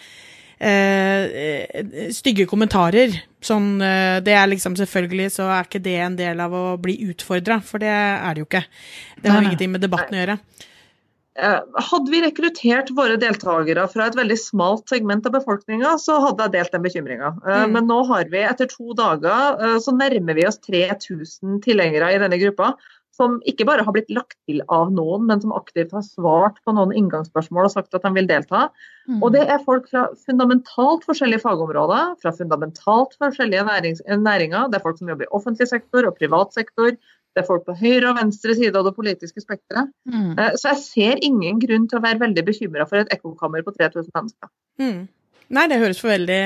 eh 0.58 2.10
stygge 2.14 2.48
kommentarer 2.50 3.14
Sånn, 3.38 3.76
eh, 3.78 4.18
det 4.26 4.34
er 4.34 4.48
liksom 4.50 4.74
Selvfølgelig 4.78 5.28
så 5.36 5.46
er 5.54 5.66
ikke 5.66 5.82
det 5.82 5.98
en 6.02 6.16
del 6.18 6.40
av 6.42 6.54
å 6.54 6.64
bli 6.82 6.96
utfordra, 7.06 7.60
for 7.62 7.78
det 7.82 7.92
er 7.92 8.34
det 8.34 8.42
jo 8.42 8.48
ikke. 8.48 8.64
Det 9.22 9.30
har 9.30 9.44
ingenting 9.44 9.70
med 9.70 9.84
debatten 9.84 10.16
å 10.16 10.22
gjøre. 10.22 10.38
Eh, 11.38 11.58
hadde 11.90 12.10
vi 12.10 12.20
rekruttert 12.24 12.90
våre 12.98 13.14
deltakere 13.20 13.84
fra 13.92 14.08
et 14.08 14.16
veldig 14.18 14.36
smalt 14.42 14.90
segment 14.90 15.26
av 15.28 15.36
befolkninga, 15.36 15.94
så 16.02 16.16
hadde 16.24 16.48
jeg 16.48 16.54
delt 16.56 16.74
den 16.74 16.86
bekymringa. 16.86 17.32
Eh, 17.44 17.64
mm. 17.64 17.74
Men 17.76 17.86
nå 17.90 18.00
har 18.10 18.30
vi 18.32 18.42
etter 18.42 18.70
to 18.72 18.96
dager 18.98 19.60
eh, 19.62 19.76
så 19.84 19.94
nærmer 19.94 20.38
vi 20.38 20.46
oss 20.48 20.58
3000 20.66 21.60
tilhengere 21.66 22.14
i 22.14 22.22
denne 22.24 22.40
gruppa. 22.42 22.74
Som 23.18 23.40
ikke 23.50 23.64
bare 23.66 23.82
har 23.82 23.94
blitt 23.94 24.12
lagt 24.14 24.36
til 24.46 24.60
av 24.70 24.92
noen, 24.94 25.24
men 25.26 25.40
som 25.42 25.50
aktivt 25.54 25.90
har 25.94 26.04
svart 26.06 26.60
på 26.62 26.74
noen 26.74 26.92
inngangsspørsmål 26.94 27.66
og 27.66 27.72
sagt 27.72 27.96
at 27.98 28.04
de 28.06 28.12
vil 28.14 28.28
delta. 28.30 28.68
Mm. 29.10 29.16
Og 29.26 29.32
det 29.34 29.42
er 29.50 29.64
folk 29.64 29.88
fra 29.90 30.04
fundamentalt 30.22 31.02
forskjellige 31.06 31.42
fagområder, 31.42 32.12
fra 32.22 32.34
fundamentalt 32.38 33.16
forskjellige 33.18 33.66
næringer. 34.22 34.70
Det 34.70 34.78
er 34.78 34.86
folk 34.86 35.02
som 35.02 35.10
jobber 35.10 35.26
i 35.26 35.34
offentlig 35.34 35.66
sektor 35.70 36.06
og 36.06 36.14
privat 36.20 36.54
sektor. 36.54 36.94
Det 37.38 37.44
er 37.44 37.46
folk 37.46 37.68
på 37.68 37.76
høyre 37.78 38.08
og 38.10 38.16
venstre 38.18 38.56
side 38.58 38.74
av 38.74 38.88
det 38.88 38.96
politiske 38.96 39.38
spekteret. 39.44 39.92
Mm. 40.10 40.32
Eh, 40.34 40.56
så 40.58 40.72
jeg 40.72 40.82
ser 40.82 41.20
ingen 41.22 41.60
grunn 41.62 41.84
til 41.86 42.00
å 42.00 42.02
være 42.02 42.18
veldig 42.24 42.42
bekymra 42.48 42.86
for 42.90 42.98
et 42.98 43.12
ekkokammer 43.14 43.62
på 43.62 43.76
3000 43.76 44.10
mennesker. 44.10 44.50
Mm. 44.82 45.06
Nei, 45.54 45.62
det 45.70 45.78
høres, 45.80 46.00
veldig, 46.02 46.40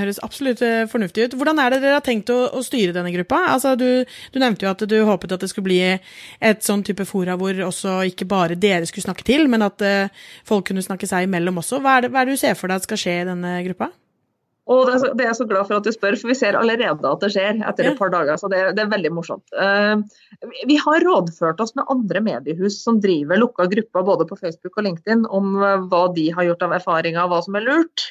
høres, 0.00 0.20
absolutt 0.24 0.62
eh, 0.64 0.86
fornuftig 0.88 1.26
ut. 1.26 1.34
Hvordan 1.36 1.58
er 1.60 1.74
det 1.74 1.80
dere 1.82 1.98
har 1.98 2.06
tenkt 2.06 2.30
å, 2.32 2.38
å 2.54 2.62
styre 2.64 2.94
denne 2.94 3.10
gruppa? 3.12 3.42
Altså, 3.56 3.74
du, 3.76 4.06
du, 4.06 4.38
nevnte 4.40 4.64
jo 4.64 4.70
at 4.70 4.86
du 4.86 4.96
håpet 5.10 5.34
at 5.34 5.42
det 5.42 5.50
skulle 5.50 5.66
bli 5.66 5.80
et 5.82 6.64
sånn 6.64 6.86
type 6.86 7.04
fora 7.10 7.34
hvor 7.36 7.58
også 7.66 7.98
ikke 8.14 8.30
bare 8.30 8.56
dere 8.56 8.86
skulle 8.86 9.10
snakke 9.10 9.26
til, 9.26 9.50
men 9.50 9.66
at 9.66 9.82
uh, 9.82 10.24
folk 10.46 10.70
kunne 10.70 10.86
snakke 10.86 11.10
seg 11.10 11.26
imellom 11.26 11.58
også. 11.60 11.82
Hva 11.82 11.98
er, 11.98 12.06
det, 12.06 12.14
hva 12.14 12.22
er 12.22 12.30
det 12.30 12.38
du 12.38 12.44
ser 12.46 12.56
for 12.56 12.70
deg 12.70 12.78
at 12.78 12.86
skal 12.86 13.02
skje 13.02 13.18
i 13.18 13.28
denne 13.34 13.58
gruppa? 13.66 13.90
Og 14.66 14.88
det 14.88 14.96
er, 14.98 15.28
jeg 15.28 15.38
så 15.38 15.46
glad 15.46 15.68
for 15.68 15.78
at 15.78 15.86
du 15.86 15.92
spør, 15.94 16.16
for 16.18 16.32
vi 16.32 16.34
ser 16.38 16.58
allerede 16.58 17.06
at 17.06 17.22
det 17.22 17.30
skjer 17.34 17.60
etter 17.70 17.90
et 17.92 17.98
par 18.00 18.10
dager. 18.10 18.34
Så 18.40 18.50
det, 18.50 18.62
det 18.74 18.82
er 18.82 18.90
veldig 18.90 19.12
morsomt. 19.14 19.44
Uh, 19.54 20.02
vi 20.66 20.78
har 20.82 21.06
rådført 21.06 21.62
oss 21.62 21.76
med 21.78 21.86
andre 21.92 22.22
mediehus 22.24 22.80
som 22.82 22.98
driver 23.02 23.38
lukka 23.38 23.68
grupper 23.70 24.06
både 24.10 24.26
på 24.26 24.38
Facebook 24.40 24.74
og 24.74 24.88
LinkedIn 24.88 25.22
om 25.30 25.54
uh, 25.60 25.86
hva 25.86 26.08
de 26.16 26.28
har 26.34 26.48
gjort 26.50 26.66
av 26.66 26.74
erfaringer, 26.80 27.30
hva 27.30 27.42
som 27.46 27.58
er 27.60 27.66
lurt. 27.68 28.10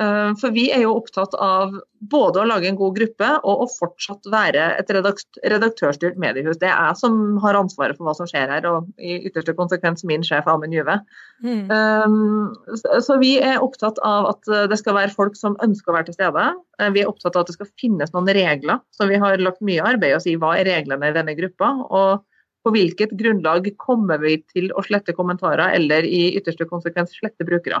Eh, 0.00 0.30
for 0.40 0.54
vi 0.56 0.68
er 0.72 0.86
jo 0.86 0.94
opptatt 0.96 1.34
av 1.36 1.74
både 2.10 2.40
å 2.40 2.46
lage 2.48 2.70
en 2.70 2.78
god 2.78 2.94
gruppe 2.96 3.26
og 3.44 3.64
å 3.64 3.66
fortsatt 3.68 4.28
være 4.32 4.70
et 4.80 4.92
redaktørstyrt 4.94 6.16
mediehus. 6.20 6.56
Det 6.62 6.70
er 6.70 6.88
jeg 6.88 7.00
som 7.02 7.36
har 7.42 7.58
ansvaret 7.58 7.98
for 7.98 8.08
hva 8.08 8.14
som 8.16 8.30
skjer 8.30 8.48
her, 8.48 8.68
og 8.70 8.88
i 8.96 9.18
ytterste 9.28 9.52
konsekvens 9.58 10.06
min 10.08 10.24
sjef 10.24 10.48
Amund 10.48 10.72
Juve. 10.76 10.96
Mm. 11.44 11.68
Um, 11.68 12.80
så 12.80 13.18
vi 13.20 13.34
er 13.44 13.60
opptatt 13.60 14.00
av 14.06 14.30
at 14.32 14.50
det 14.72 14.80
skal 14.80 14.96
være 14.96 15.12
folk 15.12 15.36
som 15.36 15.58
ønsker 15.64 15.92
å 15.92 15.98
være 15.98 16.08
til 16.08 16.16
stede. 16.16 16.48
Eh, 16.80 16.90
vi 16.96 17.04
er 17.04 17.12
opptatt 17.12 17.36
av 17.36 17.44
at 17.44 17.52
det 17.52 17.58
skal 17.58 17.72
finnes 17.82 18.16
noen 18.16 18.32
regler. 18.40 18.80
Så 18.96 19.10
vi 19.10 19.20
har 19.20 19.44
lagt 19.44 19.60
mye 19.64 19.84
arbeid 19.84 20.14
i 20.14 20.16
å 20.16 20.24
si 20.24 20.38
hva 20.40 20.56
er 20.56 20.68
reglene 20.70 21.12
i 21.12 21.16
denne 21.16 21.36
gruppa. 21.36 21.74
og 21.90 22.26
på 22.60 22.74
hvilket 22.74 23.14
grunnlag 23.16 23.70
kommer 23.80 24.20
vi 24.20 24.34
til 24.52 24.66
å 24.76 24.82
slette 24.84 25.14
kommentarer 25.16 25.72
eller 25.78 26.04
i 26.04 26.26
ytterste 26.36 26.66
konsekvens 26.68 27.14
slette 27.16 27.46
brukere. 27.48 27.80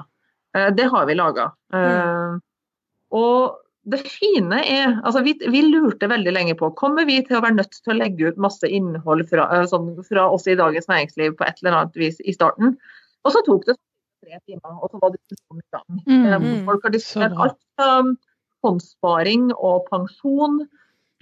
Eh, 0.56 0.70
det 0.74 0.82
har 0.82 1.06
vi 1.06 1.14
laga. 1.14 1.50
Mm. 1.72 1.84
Eh, 1.84 2.38
og 3.10 3.58
det 3.90 4.02
fine 4.04 4.60
er 4.60 4.98
altså 4.98 5.22
vi, 5.24 5.34
vi, 5.40 5.62
lurte 5.64 6.10
veldig 6.10 6.32
lenge 6.36 6.54
på 6.58 6.68
kommer 6.78 7.06
vi 7.08 7.16
til 7.24 7.38
å 7.38 7.42
være 7.42 7.56
nødt 7.56 7.78
til 7.78 7.94
å 7.94 7.96
legge 7.96 8.28
ut 8.28 8.42
masse 8.42 8.68
innhold 8.68 9.24
fra, 9.30 9.46
eh, 9.56 9.66
sånn, 9.70 9.94
fra 10.06 10.28
oss 10.30 10.46
i 10.50 10.58
Dagens 10.58 10.90
Næringsliv 10.90 11.38
på 11.38 11.46
et 11.46 11.62
eller 11.62 11.78
annet 11.78 12.00
vis 12.02 12.20
i 12.20 12.36
starten. 12.36 12.76
Og 13.24 13.34
så 13.34 13.42
tok 13.46 13.66
det 13.68 13.78
tre 14.20 14.40
timer, 14.44 14.76
og 14.76 14.92
så 14.92 15.00
var 15.00 15.16
diskusjonen 15.16 15.64
i 15.64 15.76
gang. 15.76 16.02
Mm, 16.06 16.64
Folk 16.68 16.84
har 16.86 16.94
diskutert 16.94 17.36
alt 17.40 17.58
fra 17.76 17.90
fondssparing 18.60 19.48
og 19.56 19.86
pensjon 19.88 20.60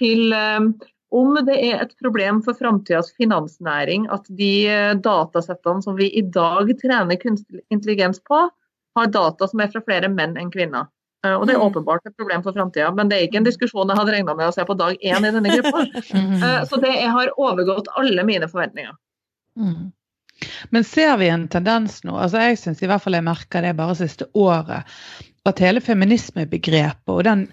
til 0.02 0.34
um, 0.34 0.72
om 1.14 1.38
det 1.46 1.54
er 1.62 1.82
et 1.82 1.94
problem 2.02 2.40
for 2.44 2.58
framtidas 2.58 3.12
finansnæring 3.16 4.08
at 4.12 4.26
de 4.28 4.66
datasettene 5.00 5.82
som 5.84 5.96
vi 5.96 6.10
i 6.10 6.24
dag 6.26 6.68
trener 6.82 7.20
kunstig 7.22 7.62
intelligens 7.72 8.20
på, 8.26 8.42
har 8.98 9.10
data 9.14 9.48
som 9.48 9.60
er 9.62 9.72
fra 9.72 9.82
flere 9.84 10.10
menn 10.12 10.36
enn 10.38 10.52
kvinner. 10.54 10.88
Eh, 11.26 11.34
og 11.34 11.46
Det 11.46 11.54
er 11.54 11.58
mm. 11.58 11.66
åpenbart 11.66 12.06
et 12.06 12.16
problem 12.16 12.42
for 12.44 12.54
framtida, 12.54 12.90
men 12.94 13.10
det 13.10 13.18
er 13.18 13.26
ikke 13.26 13.40
en 13.40 13.48
diskusjon 13.48 13.90
jeg 13.90 13.98
hadde 13.98 14.14
regna 14.14 14.34
med 14.38 14.50
å 14.50 14.54
se 14.54 14.64
på 14.66 14.76
dag 14.78 14.98
én 15.02 15.26
i 15.26 15.32
denne 15.34 15.54
gruppa. 15.56 15.84
Mm. 16.14 16.34
Eh, 16.48 16.60
så 16.70 16.78
det 16.82 16.94
har 17.10 17.32
overgått 17.40 17.90
alle 17.98 18.24
mine 18.26 18.48
forventninger. 18.50 18.94
Mm. 19.58 19.90
Men 20.70 20.84
ser 20.86 21.16
vi 21.18 21.28
en 21.32 21.48
tendens 21.50 21.98
nå, 22.06 22.14
altså 22.14 22.44
jeg 22.46 22.60
syns 22.60 22.82
i 22.82 22.86
hvert 22.86 23.02
fall 23.02 23.16
jeg 23.18 23.26
merker 23.26 23.64
det 23.64 23.74
bare 23.78 23.96
siste 23.98 24.28
året, 24.38 24.86
at 25.48 25.62
hele 25.62 25.82
feminismebegrepet 25.82 27.10
og 27.10 27.24
den 27.26 27.48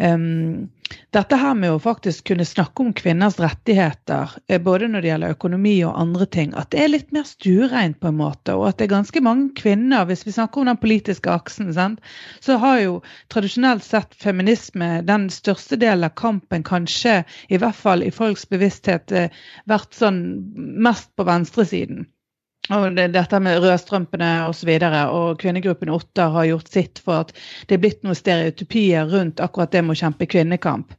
um, 0.00 0.70
dette 1.12 1.36
her 1.36 1.54
med 1.56 1.72
å 1.72 1.80
faktisk 1.82 2.26
kunne 2.30 2.44
snakke 2.48 2.84
om 2.84 2.92
kvinners 2.96 3.38
rettigheter, 3.40 4.32
eh, 4.48 4.60
både 4.60 4.88
når 4.90 5.04
det 5.04 5.10
gjelder 5.10 5.34
økonomi 5.36 5.74
og 5.86 5.98
andre 6.00 6.26
ting, 6.36 6.54
at 6.58 6.70
det 6.74 6.82
er 6.82 6.92
litt 6.92 7.12
mer 7.16 7.26
stuereint 7.28 7.98
på 8.00 8.10
en 8.10 8.18
måte. 8.20 8.56
Og 8.56 8.68
at 8.68 8.78
det 8.78 8.88
er 8.88 8.94
ganske 8.94 9.24
mange 9.24 9.50
kvinner, 9.58 10.06
hvis 10.08 10.26
vi 10.26 10.34
snakker 10.36 10.62
om 10.62 10.70
den 10.72 10.80
politiske 10.82 11.32
aksen, 11.32 11.72
sant, 11.76 12.00
så 12.44 12.58
har 12.62 12.80
jo 12.82 12.96
tradisjonelt 13.32 13.84
sett 13.86 14.16
feminisme 14.20 15.02
den 15.08 15.28
største 15.32 15.80
delen 15.80 16.08
av 16.08 16.16
kampen, 16.20 16.64
kanskje 16.66 17.22
i 17.48 17.60
hvert 17.60 17.78
fall 17.78 18.04
i 18.04 18.12
folks 18.14 18.48
bevissthet, 18.48 19.12
eh, 19.12 19.44
vært 19.70 19.96
sånn 19.96 20.22
mest 20.56 21.12
på 21.16 21.28
venstresiden. 21.28 22.06
Og 22.70 22.94
det, 22.94 23.08
dette 23.16 23.38
med 23.42 23.58
rødstrømpene 23.58 24.28
osv. 24.46 24.68
Og, 24.70 24.84
så 24.84 25.00
og 25.10 25.40
kvinnegruppen 25.42 25.90
Otter 25.90 26.30
har 26.30 26.46
gjort 26.46 26.70
sitt 26.70 27.00
for 27.02 27.24
at 27.24 27.32
det 27.66 27.74
er 27.74 27.82
blitt 27.82 28.04
noen 28.06 28.18
stereotypier 28.18 29.10
rundt 29.10 29.42
akkurat 29.42 29.72
det 29.74 29.82
med 29.82 29.96
å 29.96 30.00
kjempe 30.04 30.28
kvinnekamp. 30.30 30.94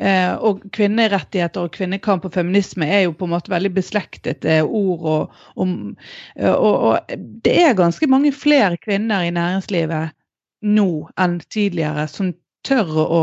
Eh, 0.00 0.32
og 0.40 0.64
kvinnerettigheter 0.72 1.68
og 1.68 1.76
kvinnekamp 1.76 2.24
og 2.24 2.32
feminisme 2.38 2.88
er 2.88 3.04
jo 3.04 3.12
på 3.18 3.28
en 3.28 3.34
måte 3.34 3.52
veldig 3.52 3.74
beslektet 3.76 4.48
eh, 4.48 4.64
ord. 4.64 5.04
Og, 5.04 5.36
og, 5.60 6.72
og, 6.72 7.14
det 7.44 7.58
er 7.60 7.76
ganske 7.76 8.08
mange 8.08 8.32
flere 8.32 8.80
kvinner 8.80 9.28
i 9.28 9.34
næringslivet 9.36 10.16
nå 10.62 10.88
enn 11.20 11.40
tidligere 11.52 12.08
som 12.08 12.32
tør 12.64 12.90
å 13.02 13.22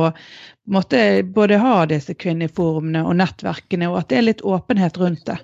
måtte, 0.69 1.24
både 1.24 1.58
ha 1.63 1.86
disse 1.89 2.13
kvinneforumene 2.19 3.01
og 3.08 3.15
nettverkene, 3.17 3.89
og 3.89 4.03
at 4.03 4.10
det 4.12 4.17
er 4.19 4.27
litt 4.27 4.43
åpenhet 4.46 5.00
rundt 5.00 5.25
det. 5.31 5.39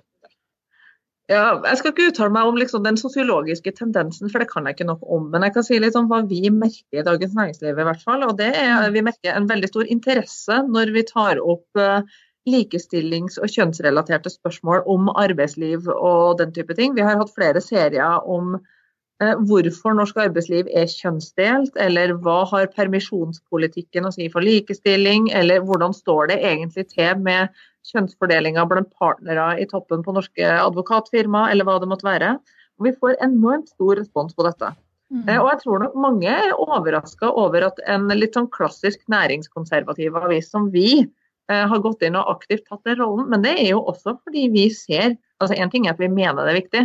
Ja, 1.25 1.55
jeg 1.65 1.79
skal 1.79 1.89
ikke 1.89 2.11
uttale 2.11 2.33
meg 2.35 2.45
om 2.45 2.57
liksom 2.59 2.83
den 2.85 2.99
sosiologiske 3.01 3.71
tendensen, 3.73 4.29
for 4.29 4.43
det 4.43 4.49
kan 4.51 4.67
jeg 4.67 4.75
ikke 4.75 4.85
nok 4.91 5.01
om. 5.09 5.23
Men 5.33 5.41
jeg 5.47 5.55
kan 5.55 5.65
si 5.65 5.79
litt 5.81 5.97
om 5.97 6.05
hva 6.11 6.19
vi 6.29 6.51
merker 6.53 7.01
i 7.01 7.05
Dagens 7.07 7.33
Næringsliv. 7.33 7.79
i 7.81 7.87
hvert 7.87 8.03
fall, 8.05 8.27
og 8.27 8.37
det 8.37 8.51
er 8.53 8.91
Vi 8.93 9.01
merker 9.01 9.33
en 9.33 9.49
veldig 9.49 9.71
stor 9.71 9.89
interesse 9.89 10.59
når 10.69 10.93
vi 10.93 11.03
tar 11.09 11.41
opp 11.41 11.81
uh, 11.81 12.05
likestillings- 12.45 13.39
og 13.41 13.49
kjønnsrelaterte 13.49 14.29
spørsmål 14.29 14.85
om 14.85 15.09
arbeidsliv 15.09 15.89
og 15.89 16.37
den 16.37 16.53
type 16.53 16.77
ting. 16.77 16.93
Vi 16.93 17.01
har 17.01 17.17
hatt 17.17 17.33
flere 17.33 17.61
serier 17.61 18.21
om 18.21 18.59
uh, 18.61 19.35
hvorfor 19.49 19.97
norsk 19.97 20.21
arbeidsliv 20.27 20.69
er 20.69 20.85
kjønnsdelt, 20.85 21.73
eller 21.73 22.13
hva 22.21 22.43
har 22.53 22.69
permisjonspolitikken 22.69 24.05
å 24.05 24.13
si 24.13 24.29
for 24.29 24.45
likestilling, 24.45 25.31
eller 25.33 25.65
hvordan 25.65 25.89
står 25.89 26.35
det 26.35 26.43
egentlig 26.45 26.85
til 26.93 27.17
med 27.17 27.49
kjønnsfordelinga 27.91 28.65
blant 28.69 28.91
partnere 28.99 29.53
i 29.61 29.67
toppen 29.69 30.03
på 30.05 30.15
norske 30.15 30.49
advokatfirma, 30.61 31.49
eller 31.51 31.67
hva 31.67 31.77
det 31.81 31.89
måtte 31.91 32.07
være. 32.07 32.35
Og 32.79 32.87
vi 32.87 32.95
får 32.97 33.19
enormt 33.23 33.69
stor 33.71 33.95
respons 33.99 34.35
på 34.35 34.45
dette. 34.47 34.71
Mm. 35.13 35.27
Eh, 35.29 35.37
og 35.37 35.51
jeg 35.51 35.61
tror 35.61 35.83
nok 35.83 35.99
mange 36.07 36.31
er 36.31 36.55
overraska 36.57 37.29
over 37.37 37.67
at 37.69 37.79
en 37.91 38.09
litt 38.15 38.35
sånn 38.37 38.49
klassisk 38.53 39.03
næringskonservativ 39.11 40.17
avis 40.17 40.49
som 40.51 40.71
vi 40.73 40.89
eh, 41.03 41.65
har 41.69 41.83
gått 41.83 42.03
inn 42.05 42.17
og 42.19 42.31
aktivt 42.33 42.65
tatt 42.69 42.83
den 42.87 42.99
rollen. 43.01 43.29
Men 43.31 43.45
det 43.45 43.55
er 43.61 43.69
jo 43.75 43.83
også 43.85 44.17
fordi 44.23 44.49
vi 44.53 44.69
ser 44.73 45.15
altså 45.43 45.57
En 45.59 45.67
ting 45.67 45.83
er 45.83 45.91
at 45.91 45.99
vi 45.99 46.07
mener 46.07 46.45
det 46.45 46.53
er 46.53 46.61
viktig. 46.61 46.83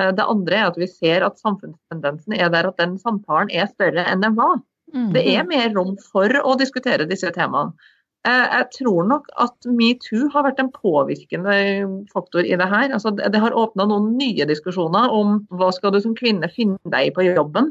Eh, 0.00 0.10
det 0.16 0.26
andre 0.34 0.58
er 0.58 0.72
at 0.72 0.80
vi 0.80 0.88
ser 0.90 1.24
at 1.26 1.38
samfunnstendensen 1.38 2.34
er 2.36 2.50
der 2.52 2.70
at 2.70 2.80
den 2.80 2.98
samtalen 2.98 3.52
er 3.52 3.70
større 3.70 4.06
enn 4.08 4.24
den 4.24 4.36
var. 4.38 4.58
Mm. 4.90 5.10
Det 5.14 5.22
er 5.34 5.46
mer 5.46 5.70
rom 5.76 5.94
for 6.10 6.32
å 6.42 6.56
diskutere 6.58 7.06
disse 7.06 7.30
temaene. 7.36 7.76
Eh, 8.28 8.46
jeg 8.52 8.66
tror 8.74 9.06
nok 9.08 9.30
at 9.40 9.64
metoo 9.64 10.26
har 10.34 10.44
vært 10.44 10.58
en 10.60 10.68
påvirkende 10.74 11.54
faktor 12.12 12.44
i 12.44 12.56
det 12.60 12.68
her. 12.68 12.90
Altså, 12.92 13.14
det 13.16 13.40
har 13.40 13.56
åpna 13.56 13.86
noen 13.88 14.12
nye 14.18 14.44
diskusjoner 14.48 15.12
om 15.16 15.38
hva 15.48 15.70
skal 15.72 15.94
du 15.94 16.02
som 16.04 16.16
kvinne 16.18 16.50
finne 16.52 16.76
deg 16.92 17.08
i 17.08 17.14
på 17.16 17.24
jobben. 17.24 17.70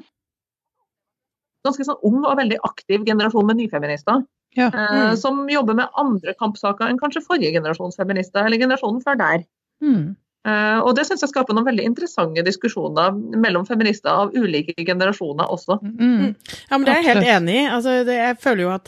Ganske 1.67 1.85
sånn 1.85 2.01
ung 2.07 2.23
og 2.23 2.39
veldig 2.39 2.57
aktiv 2.65 3.05
generasjon 3.05 3.45
med 3.45 3.59
nyfeminister. 3.61 4.23
Ja. 4.57 4.71
Eh, 4.73 4.95
mm. 5.11 5.19
som 5.21 5.43
jobber 5.51 5.77
med 5.77 5.93
andre 6.01 6.33
kampsaker 6.39 6.89
enn 6.89 6.97
kanskje 6.97 7.21
forrige 7.27 7.53
generasjons 7.53 7.99
feminister, 7.99 8.41
eller 8.47 8.57
generasjonen 8.57 9.05
før 9.05 9.21
der. 9.21 9.45
Mm. 9.85 10.17
Uh, 10.47 10.79
og 10.87 10.93
Det 10.95 11.03
synes 11.05 11.21
jeg 11.21 11.33
skaper 11.33 11.53
noen 11.53 11.67
veldig 11.67 11.83
interessante 11.83 12.41
diskusjoner 12.47 13.11
mellom 13.43 13.65
feminister 13.67 14.23
av 14.23 14.31
ulike 14.33 14.73
generasjoner 14.87 15.51
også. 15.51 15.77
Mm. 15.83 16.31
Ja, 16.31 16.77
men 16.77 16.87
Det 16.87 16.93
er 16.93 17.01
jeg 17.03 17.09
helt 17.11 17.31
enig 17.35 17.57
i. 17.59 17.65
Altså, 17.67 17.97
jeg 18.07 18.37
føler 18.39 18.63
jo 18.63 18.71
at 18.73 18.87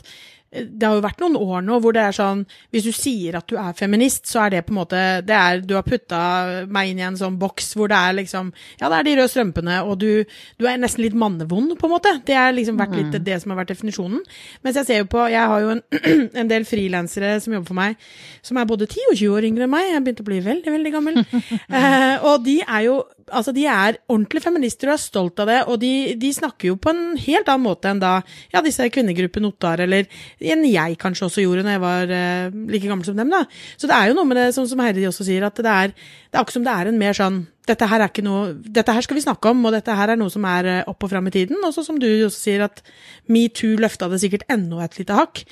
det 0.52 0.84
har 0.84 0.98
jo 0.98 1.04
vært 1.04 1.22
noen 1.22 1.36
år 1.40 1.62
nå 1.64 1.78
hvor 1.80 1.94
det 1.96 2.02
er 2.04 2.16
sånn 2.16 2.42
Hvis 2.74 2.84
du 2.84 2.92
sier 2.92 3.38
at 3.38 3.46
du 3.48 3.54
er 3.56 3.72
feminist, 3.76 4.26
så 4.28 4.42
er 4.44 4.52
det 4.52 4.64
på 4.66 4.74
en 4.74 4.80
måte 4.82 5.00
det 5.24 5.36
er, 5.36 5.62
Du 5.64 5.74
har 5.78 5.86
putta 5.86 6.20
meg 6.68 6.90
inn 6.90 7.00
i 7.00 7.06
en 7.06 7.16
sånn 7.16 7.38
boks 7.40 7.72
hvor 7.78 7.88
det 7.88 7.96
er 7.96 8.18
liksom 8.18 8.50
Ja, 8.80 8.90
det 8.92 8.98
er 8.98 9.06
de 9.06 9.14
røde 9.16 9.32
strømpene, 9.32 9.78
og 9.86 9.96
du, 10.02 10.24
du 10.60 10.68
er 10.68 10.80
nesten 10.80 11.04
litt 11.06 11.16
mannevond, 11.16 11.72
på 11.78 11.88
en 11.88 11.92
måte. 11.94 12.12
Det 12.26 12.36
har 12.36 12.52
liksom 12.54 12.76
vært 12.80 12.96
litt 12.98 13.14
mm. 13.14 13.24
det 13.24 13.38
som 13.40 13.52
har 13.52 13.62
vært 13.62 13.72
definisjonen. 13.72 14.20
Mens 14.64 14.78
jeg 14.80 14.88
ser 14.88 15.00
jo 15.02 15.08
på 15.12 15.24
Jeg 15.32 15.48
har 15.52 15.62
jo 15.64 15.72
en, 15.76 15.82
en 16.42 16.50
del 16.50 16.66
frilansere 16.68 17.34
som 17.42 17.54
jobber 17.56 17.70
for 17.70 17.78
meg, 17.78 18.08
som 18.44 18.60
er 18.60 18.68
både 18.68 18.88
10 18.90 19.12
og 19.12 19.16
20 19.16 19.36
år 19.38 19.48
yngre 19.48 19.66
enn 19.68 19.72
meg. 19.72 19.88
Jeg 19.88 20.04
begynte 20.04 20.26
å 20.26 20.28
bli 20.28 20.40
veldig, 20.44 20.74
veldig 20.76 20.94
gammel. 20.94 21.20
eh, 21.78 22.26
og 22.28 22.44
de 22.44 22.58
er 22.66 22.86
jo 22.88 22.98
Altså, 23.30 23.52
de 23.54 23.66
er 23.70 23.98
ordentlige 24.10 24.44
feminister 24.44 24.90
og 24.90 24.96
er 24.96 25.02
stolt 25.02 25.42
av 25.42 25.50
det, 25.50 25.58
og 25.70 25.78
de, 25.82 25.92
de 26.18 26.32
snakker 26.34 26.72
jo 26.72 26.78
på 26.80 26.92
en 26.92 27.16
helt 27.20 27.48
annen 27.48 27.66
måte 27.66 27.90
enn 27.90 28.02
da 28.02 28.16
ja, 28.52 28.62
disse 28.64 28.88
kvinnegruppen 28.92 29.46
Ottar 29.48 29.84
eller 29.84 30.08
enn 30.40 30.66
jeg 30.68 30.98
kanskje 31.02 31.28
også 31.28 31.44
gjorde 31.44 31.64
når 31.66 31.76
jeg 31.76 31.84
var 31.84 32.12
uh, 32.12 32.60
like 32.72 32.90
gammel 32.90 33.06
som 33.06 33.18
dem. 33.18 33.32
da. 33.32 33.44
Så 33.76 33.90
det 33.90 33.96
er 33.96 34.10
jo 34.10 34.18
noe 34.18 34.28
med 34.28 34.40
det, 34.40 34.50
som, 34.56 34.66
som 34.68 34.82
Heidi 34.84 35.06
også 35.08 35.26
sier, 35.28 35.46
at 35.46 35.58
det 35.62 35.72
er, 35.72 35.94
det 35.94 36.36
er 36.36 36.42
akkurat 36.42 36.58
som 36.58 36.66
det 36.66 36.76
er 36.76 36.92
en 36.92 37.02
mer 37.02 37.18
sånn 37.18 37.42
dette 37.68 37.86
her 37.86 38.02
er 38.02 38.24
noe, 38.26 38.54
dette 38.74 38.90
her 38.90 39.04
skal 39.06 39.14
vi 39.14 39.22
snakke 39.22 39.52
om, 39.52 39.60
og 39.68 39.74
dette 39.76 39.94
her 39.94 40.10
er 40.10 40.18
noe 40.18 40.32
som 40.34 40.42
er 40.50 40.66
uh, 40.66 40.78
opp 40.90 41.06
og 41.06 41.12
fram 41.12 41.28
i 41.30 41.34
tiden. 41.34 41.60
Og 41.62 41.76
som 41.76 42.00
du 42.00 42.08
også 42.10 42.48
sier, 42.48 42.64
at 42.66 42.82
metoo 43.30 43.78
løfta 43.78 44.08
det 44.10 44.18
sikkert 44.24 44.48
enda 44.50 44.82
et 44.82 44.98
lite 44.98 45.14
hakk, 45.14 45.44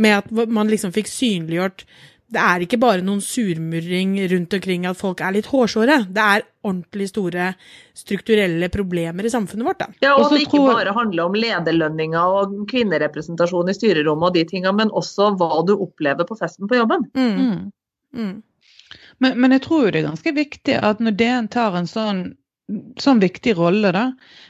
med 0.00 0.22
at 0.22 0.48
man 0.48 0.72
liksom 0.72 0.94
fikk 0.96 1.10
synliggjort 1.12 1.84
det 2.28 2.40
er 2.44 2.64
ikke 2.64 2.78
bare 2.80 3.04
noen 3.04 3.22
surmurring 3.24 4.16
rundt 4.32 4.54
omkring 4.58 4.84
at 4.88 4.98
folk 4.98 5.22
er 5.24 5.32
litt 5.38 5.48
hårsåre. 5.48 6.02
Det 6.12 6.24
er 6.24 6.44
ordentlig 6.68 7.06
store 7.08 7.46
strukturelle 7.96 8.68
problemer 8.72 9.24
i 9.24 9.32
samfunnet 9.32 9.64
vårt. 9.64 9.80
Da. 9.80 9.88
Ja, 10.04 10.12
og 10.18 10.26
at 10.26 10.34
det 10.36 10.42
ikke 10.44 10.60
bare 10.66 10.92
handler 10.96 11.30
om 11.30 11.38
lederlønninger 11.38 12.36
og 12.40 12.52
kvinnerepresentasjon 12.68 13.72
i 13.72 13.76
styrerommet 13.78 14.28
og 14.28 14.36
de 14.36 14.44
tingene, 14.50 14.74
men 14.82 14.92
også 14.92 15.30
hva 15.40 15.62
du 15.64 15.78
opplever 15.78 16.28
på 16.28 16.36
festen 16.36 16.68
på 16.68 16.76
jobben. 16.82 17.08
Mm. 17.16 17.32
Mm. 17.38 17.64
mm. 18.20 18.36
Men, 19.18 19.40
men, 19.40 19.56
jeg 19.56 19.64
tror 19.64 19.86
jo 19.86 19.90
det 19.94 20.02
er 20.02 20.10
ganske 20.10 20.32
viktig 20.36 20.76
at 20.84 21.00
når 21.02 21.16
DN 21.18 21.48
tar 21.52 21.74
en 21.80 21.88
sånn 21.90 22.20
sånn 23.00 23.20
viktig 23.22 23.54
rolle, 23.56 23.92
da. 23.94 24.04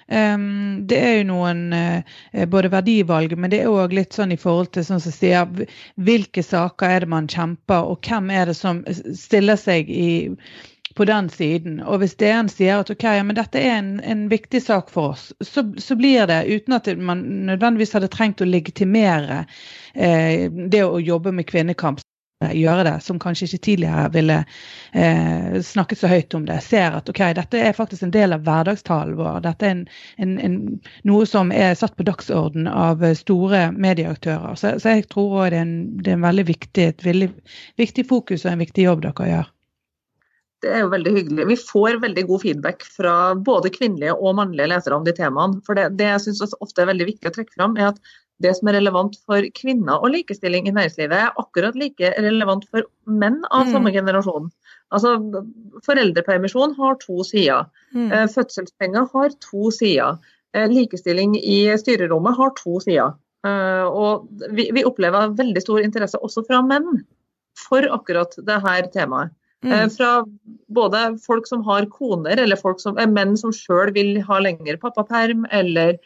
Um, 0.08 0.86
det 0.88 0.98
er 0.98 1.12
jo 1.18 1.26
noen 1.28 1.60
uh, 1.74 2.46
både 2.50 2.72
verdivalg, 2.72 3.34
men 3.38 3.52
det 3.52 3.62
er 3.62 3.70
òg 3.70 3.94
litt 3.94 4.16
sånn 4.16 4.32
i 4.34 4.40
forhold 4.40 4.72
til 4.74 4.86
sånn 4.86 5.02
som 5.04 5.14
sier 5.14 5.68
hvilke 5.94 6.42
saker 6.42 6.96
er 6.96 7.04
det 7.04 7.12
man 7.12 7.28
kjemper, 7.30 7.92
og 7.92 8.02
hvem 8.08 8.32
er 8.34 8.50
det 8.50 8.56
som 8.58 8.82
stiller 8.88 9.60
seg 9.60 9.92
i 9.92 10.10
på 10.98 11.04
den 11.06 11.28
siden. 11.30 11.78
Og 11.84 12.00
hvis 12.02 12.16
DN 12.18 12.48
sier 12.50 12.80
at 12.82 12.90
ok, 12.90 13.04
ja, 13.18 13.22
men 13.22 13.36
dette 13.38 13.60
er 13.60 13.76
en, 13.76 13.92
en 14.02 14.26
viktig 14.32 14.60
sak 14.64 14.90
for 14.90 15.12
oss, 15.12 15.28
så, 15.44 15.62
så, 15.78 15.94
blir 15.98 16.26
det 16.26 16.40
uten 16.48 16.74
at 16.74 16.90
man 16.98 17.22
nødvendigvis 17.46 17.94
hadde 17.94 18.10
trengt 18.10 18.42
å 18.42 18.48
legitimere 18.48 19.44
eh, 19.94 20.48
det 20.50 20.82
å 20.82 20.98
jobbe 20.98 21.34
med 21.36 21.46
kvinnekamp 21.46 22.02
gjøre 22.38 22.84
det, 22.86 22.94
som 23.02 23.18
kanskje 23.18 23.48
ikke 23.48 23.64
tidligere 23.66 24.04
ville 24.14 24.36
eh, 24.92 25.58
snakket 25.64 25.98
så 25.98 26.10
høyt 26.10 26.34
om 26.38 26.46
det, 26.46 26.60
ser 26.62 26.94
at 26.94 27.10
ok, 27.10 27.22
dette 27.34 27.58
er 27.58 27.74
faktisk 27.74 28.06
en 28.06 28.14
del 28.14 28.36
av 28.36 28.44
hverdagstalen 28.46 29.18
vår. 29.18 29.40
Dette 29.46 29.66
er 29.66 29.74
en, 29.74 29.84
en, 30.22 30.36
en, 30.46 30.56
noe 31.08 31.26
som 31.26 31.50
er 31.54 31.74
satt 31.78 31.96
på 31.98 32.06
dagsorden 32.06 32.70
av 32.70 33.02
store 33.18 33.68
medieaktører. 33.74 34.54
Så, 34.54 34.76
så 34.78 34.94
jeg 34.94 35.08
tror 35.10 35.40
også 35.40 35.50
det 35.50 35.62
er 35.64 35.76
det 35.98 36.12
er 36.12 36.18
en 36.18 36.26
veldig 36.28 36.46
viktig, 36.48 36.88
et 36.92 37.06
veldig 37.06 37.30
viktig 37.80 38.06
fokus 38.08 38.46
og 38.46 38.52
en 38.52 38.62
viktig 38.62 38.86
jobb 38.86 39.02
dere 39.06 39.30
gjør. 39.32 39.54
Det 40.62 40.70
er 40.74 40.80
jo 40.82 40.90
veldig 40.90 41.10
hyggelig. 41.14 41.44
Vi 41.52 41.56
får 41.58 42.00
veldig 42.02 42.24
god 42.30 42.42
feedback 42.42 42.86
fra 42.90 43.12
både 43.34 43.70
kvinnelige 43.74 44.14
og 44.14 44.38
mannlige 44.40 44.70
lesere 44.72 44.96
om 44.96 45.04
de 45.06 45.14
temaene. 45.14 45.60
For 45.66 45.78
det, 45.78 45.92
det 45.98 46.08
jeg 46.08 46.24
synes 46.24 46.56
ofte 46.58 46.82
er 46.82 46.90
veldig 46.90 47.06
viktig 47.12 47.30
å 47.30 47.34
trekke 47.34 47.54
fram, 47.54 47.76
er 47.78 47.92
at 47.92 48.00
det 48.42 48.54
som 48.56 48.70
er 48.70 48.78
relevant 48.78 49.16
for 49.26 49.44
kvinner 49.56 49.98
og 49.98 50.12
likestilling 50.14 50.68
i 50.68 50.74
næringslivet, 50.74 51.14
er 51.16 51.40
akkurat 51.42 51.76
like 51.78 52.12
relevant 52.22 52.66
for 52.70 52.86
menn 53.10 53.40
av 53.50 53.66
mm. 53.66 53.72
samme 53.74 53.92
generasjon. 53.94 54.50
Altså, 54.94 55.16
Foreldrepermisjon 55.84 56.76
har 56.78 56.98
to 57.02 57.24
sider. 57.26 57.66
Mm. 57.92 58.10
Eh, 58.12 58.26
fødselspenger 58.32 59.08
har 59.14 59.34
to 59.44 59.72
sider. 59.74 60.20
Eh, 60.54 60.68
likestilling 60.70 61.34
i 61.38 61.64
styrerommet 61.80 62.38
har 62.38 62.54
to 62.60 62.78
sider. 62.84 63.16
Eh, 63.46 63.86
og 63.86 64.28
vi, 64.54 64.68
vi, 64.74 64.86
opplever 64.86 65.34
veldig 65.38 65.64
stor 65.64 65.82
interesse 65.82 66.20
også 66.22 66.46
fra 66.46 66.62
menn 66.66 67.02
for 67.58 67.84
akkurat 67.94 68.38
det 68.46 68.62
her 68.64 68.88
temaet. 68.94 69.34
Mm. 69.66 69.90
Fra 69.90 70.22
både 70.70 71.00
folk 71.18 71.48
som 71.50 71.64
har 71.66 71.88
koner, 71.90 72.38
eller 72.38 72.54
folk 72.60 72.78
som, 72.78 72.94
menn 73.10 73.32
som 73.40 73.50
sjøl 73.50 73.90
vil 73.96 74.20
ha 74.22 74.38
lengre 74.38 74.76
pappaperm, 74.78 75.48
eller 75.50 75.98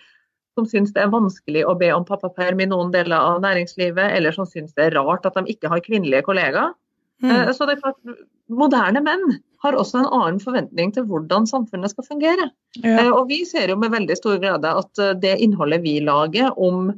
som 0.59 0.66
syns 0.68 0.92
det 0.92 1.04
er 1.04 1.12
vanskelig 1.12 1.64
å 1.68 1.76
be 1.80 1.88
om 1.94 2.04
pappaperm 2.09 2.61
i 2.61 2.68
noen 2.68 2.92
deler 2.92 3.16
av 3.16 3.40
næringslivet, 3.44 4.12
eller 4.18 4.35
som 4.37 4.49
syns 4.49 4.75
det 4.76 4.88
er 4.88 4.97
rart 4.99 5.26
at 5.28 5.38
de 5.38 5.54
ikke 5.54 5.71
har 5.73 5.85
kvinnelige 5.85 6.26
kollegaer. 6.28 6.75
Mm. 7.23 7.30
Eh, 7.30 7.52
så 7.56 7.66
det 7.66 7.78
er 7.78 7.85
klart, 7.85 8.18
Moderne 8.52 9.00
menn 9.00 9.38
har 9.62 9.76
også 9.78 10.02
en 10.02 10.11
annen 10.11 10.40
forventning 10.42 10.90
til 10.92 11.06
hvordan 11.09 11.47
samfunnet 11.49 11.92
skal 11.92 12.06
fungere. 12.09 12.50
Ja. 12.82 12.99
Eh, 12.99 13.11
og 13.12 13.30
Vi 13.30 13.44
ser 13.49 13.71
jo 13.71 13.78
med 13.80 13.94
veldig 13.94 14.16
stor 14.18 14.40
glede 14.42 14.75
at 14.82 15.00
eh, 15.00 15.14
det 15.23 15.38
innholdet 15.44 15.82
vi 15.87 16.00
lager 16.04 16.52
om 16.59 16.90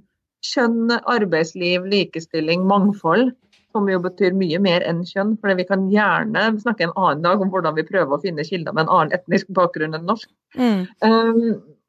kjønn, 0.44 0.90
arbeidsliv, 1.08 1.87
likestilling, 1.88 2.64
mangfold, 2.68 3.32
som 3.75 3.87
jo 3.90 3.99
betyr 4.02 4.34
mye 4.38 4.58
mer 4.62 4.84
enn 4.87 5.02
kjønn. 5.06 5.37
For 5.42 5.54
vi 5.58 5.66
kan 5.68 5.87
gjerne 5.92 6.46
snakke 6.62 6.88
en 6.88 6.96
annen 6.96 7.25
dag 7.25 7.42
om 7.42 7.52
hvordan 7.52 7.76
vi 7.78 7.87
prøver 7.87 8.16
å 8.16 8.23
finne 8.23 8.46
kilder 8.46 8.75
med 8.75 8.87
en 8.87 8.92
annen 8.96 9.16
etnisk 9.16 9.50
bakgrunn 9.56 9.96
enn 9.96 10.06
norsk. 10.08 10.28
Mm. 10.58 10.84
Um, 11.02 11.40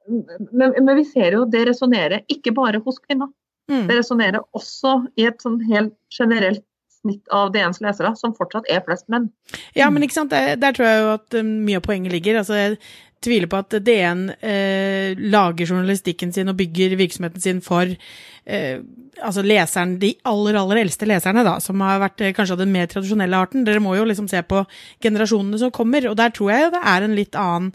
men, 0.08 0.76
men, 0.78 0.94
vi 0.98 1.06
ser 1.08 1.38
jo 1.38 1.46
det 1.50 1.66
resonnerer 1.70 2.26
ikke 2.32 2.54
bare 2.56 2.82
hos 2.86 3.00
kvinner. 3.02 3.32
Mm. 3.72 3.88
Det 3.90 3.98
resonnerer 3.98 4.44
også 4.54 5.00
i 5.18 5.26
et 5.30 5.42
sånn 5.42 5.58
helt 5.66 5.96
generelt 6.14 6.64
snitt 7.06 7.34
av 7.34 7.52
DNs 7.54 7.82
lesere, 7.86 8.14
som 8.18 8.34
fortsatt 8.38 8.70
er 8.72 8.84
flest 8.86 9.08
menn. 9.14 9.30
Ja, 9.78 9.90
men 9.94 10.06
ikke 10.06 10.20
sant, 10.20 10.34
der, 10.34 10.56
der 10.62 10.76
tror 10.76 10.90
jeg 10.90 11.02
jo 11.02 11.10
at 11.16 11.38
um, 11.42 11.52
mye 11.66 11.82
av 11.82 11.86
poenget 11.86 12.14
ligger. 12.14 12.40
altså 12.42 12.58
jeg 12.58 12.80
tviler 13.26 13.50
på 13.50 13.60
at 13.62 13.76
DN 13.86 14.28
eh, 14.38 15.18
lager 15.34 15.70
journalistikken 15.70 16.34
sin 16.36 16.52
og 16.52 16.58
bygger 16.60 16.98
virksomheten 17.00 17.42
sin 17.42 17.62
for 17.66 17.90
eh, 17.90 18.82
altså 19.24 19.44
leseren, 19.46 19.98
de 20.02 20.14
aller, 20.28 20.58
aller 20.60 20.84
eldste 20.84 21.08
leserne, 21.10 21.46
da, 21.48 21.58
som 21.64 21.82
har 21.86 22.02
vært 22.04 22.22
eh, 22.22 22.34
kanskje 22.36 22.58
av 22.58 22.64
den 22.64 22.74
mer 22.76 22.90
tradisjonelle 22.92 23.40
arten. 23.40 23.66
Dere 23.68 23.84
må 23.84 23.96
jo 23.98 24.08
liksom 24.08 24.30
se 24.32 24.42
på 24.46 24.66
generasjonene 25.04 25.62
som 25.62 25.74
kommer, 25.76 26.10
og 26.12 26.20
der 26.20 26.36
tror 26.36 26.54
jeg 26.54 26.76
det 26.76 26.84
er 26.94 27.08
en 27.08 27.18
litt 27.18 27.40
annen 27.40 27.72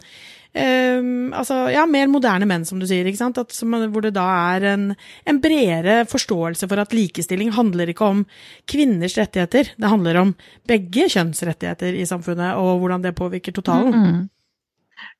Um, 0.51 1.31
altså, 1.31 1.69
ja, 1.71 1.85
mer 1.87 2.09
moderne 2.11 2.47
menn, 2.49 2.65
som 2.67 2.81
du 2.81 2.83
sier. 2.89 3.07
ikke 3.07 3.21
sant? 3.21 3.39
At, 3.39 3.53
som, 3.55 3.71
hvor 3.93 4.03
det 4.03 4.13
da 4.17 4.25
er 4.57 4.65
en, 4.73 4.89
en, 5.23 5.39
bredere 5.43 6.01
forståelse 6.11 6.67
for 6.67 6.81
at 6.81 6.95
likestilling 6.95 7.53
handler 7.55 7.93
ikke 7.93 8.09
om 8.09 8.25
kvinners 8.67 9.15
rettigheter. 9.19 9.71
Det 9.79 9.93
handler 9.93 10.19
om 10.19 10.35
begge 10.67 11.07
kjønns 11.13 11.39
rettigheter 11.47 11.95
i 11.95 12.05
samfunnet, 12.09 12.59
og 12.59 12.83
hvordan 12.83 13.05
det 13.05 13.15
påvirker 13.15 13.55
totalen. 13.55 13.95
Mm 13.95 14.05
-hmm. 14.05 14.29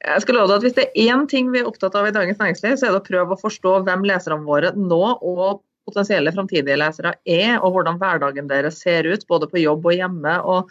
Jeg 0.06 0.22
skal 0.22 0.36
love 0.36 0.48
deg 0.48 0.56
at 0.56 0.63
Hvis 0.63 0.78
det 0.78 0.86
er 0.86 1.15
én 1.15 1.28
ting 1.28 1.52
vi 1.52 1.60
er 1.60 1.67
opptatt 1.67 1.96
av 1.96 2.08
i 2.08 2.12
Dagens 2.12 2.38
Næringsliv, 2.38 2.78
så 2.78 2.86
er 2.86 2.91
det 2.91 3.02
å 3.02 3.10
prøve 3.10 3.34
å 3.34 3.41
forstå 3.41 3.84
hvem 3.86 4.04
leserne 4.04 4.46
våre 4.46 4.74
nå 4.76 5.17
og 5.22 5.62
potensielle 5.88 6.32
framtidige 6.32 6.78
lesere 6.78 7.15
er, 7.26 7.60
og 7.60 7.72
hvordan 7.72 7.98
hverdagen 7.98 8.48
deres 8.48 8.82
ser 8.82 9.04
ut, 9.04 9.28
både 9.28 9.48
på 9.48 9.63
jobb 9.63 9.86
og 9.86 9.94
hjemme. 9.94 10.41
og 10.41 10.70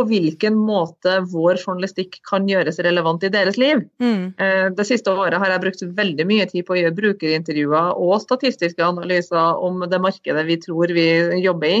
på 0.00 0.06
hvilken 0.08 0.56
måte 0.56 1.20
vår 1.28 1.60
journalistikk 1.60 2.20
kan 2.28 2.48
gjøres 2.48 2.80
relevant 2.84 3.24
i 3.26 3.32
deres 3.32 3.58
liv. 3.60 3.84
Mm. 4.00 4.32
Eh, 4.40 4.66
det 4.76 4.86
siste 4.88 5.12
året 5.12 5.40
har 5.42 5.52
jeg 5.52 5.64
brukt 5.66 5.86
veldig 6.00 6.26
mye 6.30 6.48
tid 6.50 6.66
på 6.66 6.76
å 6.76 6.80
gjøre 6.80 6.96
brukerintervjuer 6.96 8.00
og 8.00 8.20
statistiske 8.24 8.84
analyser 8.86 9.60
om 9.60 9.84
det 9.90 10.00
markedet 10.00 10.46
vi 10.48 10.58
tror 10.62 10.94
vi 10.96 11.06
jobber 11.44 11.80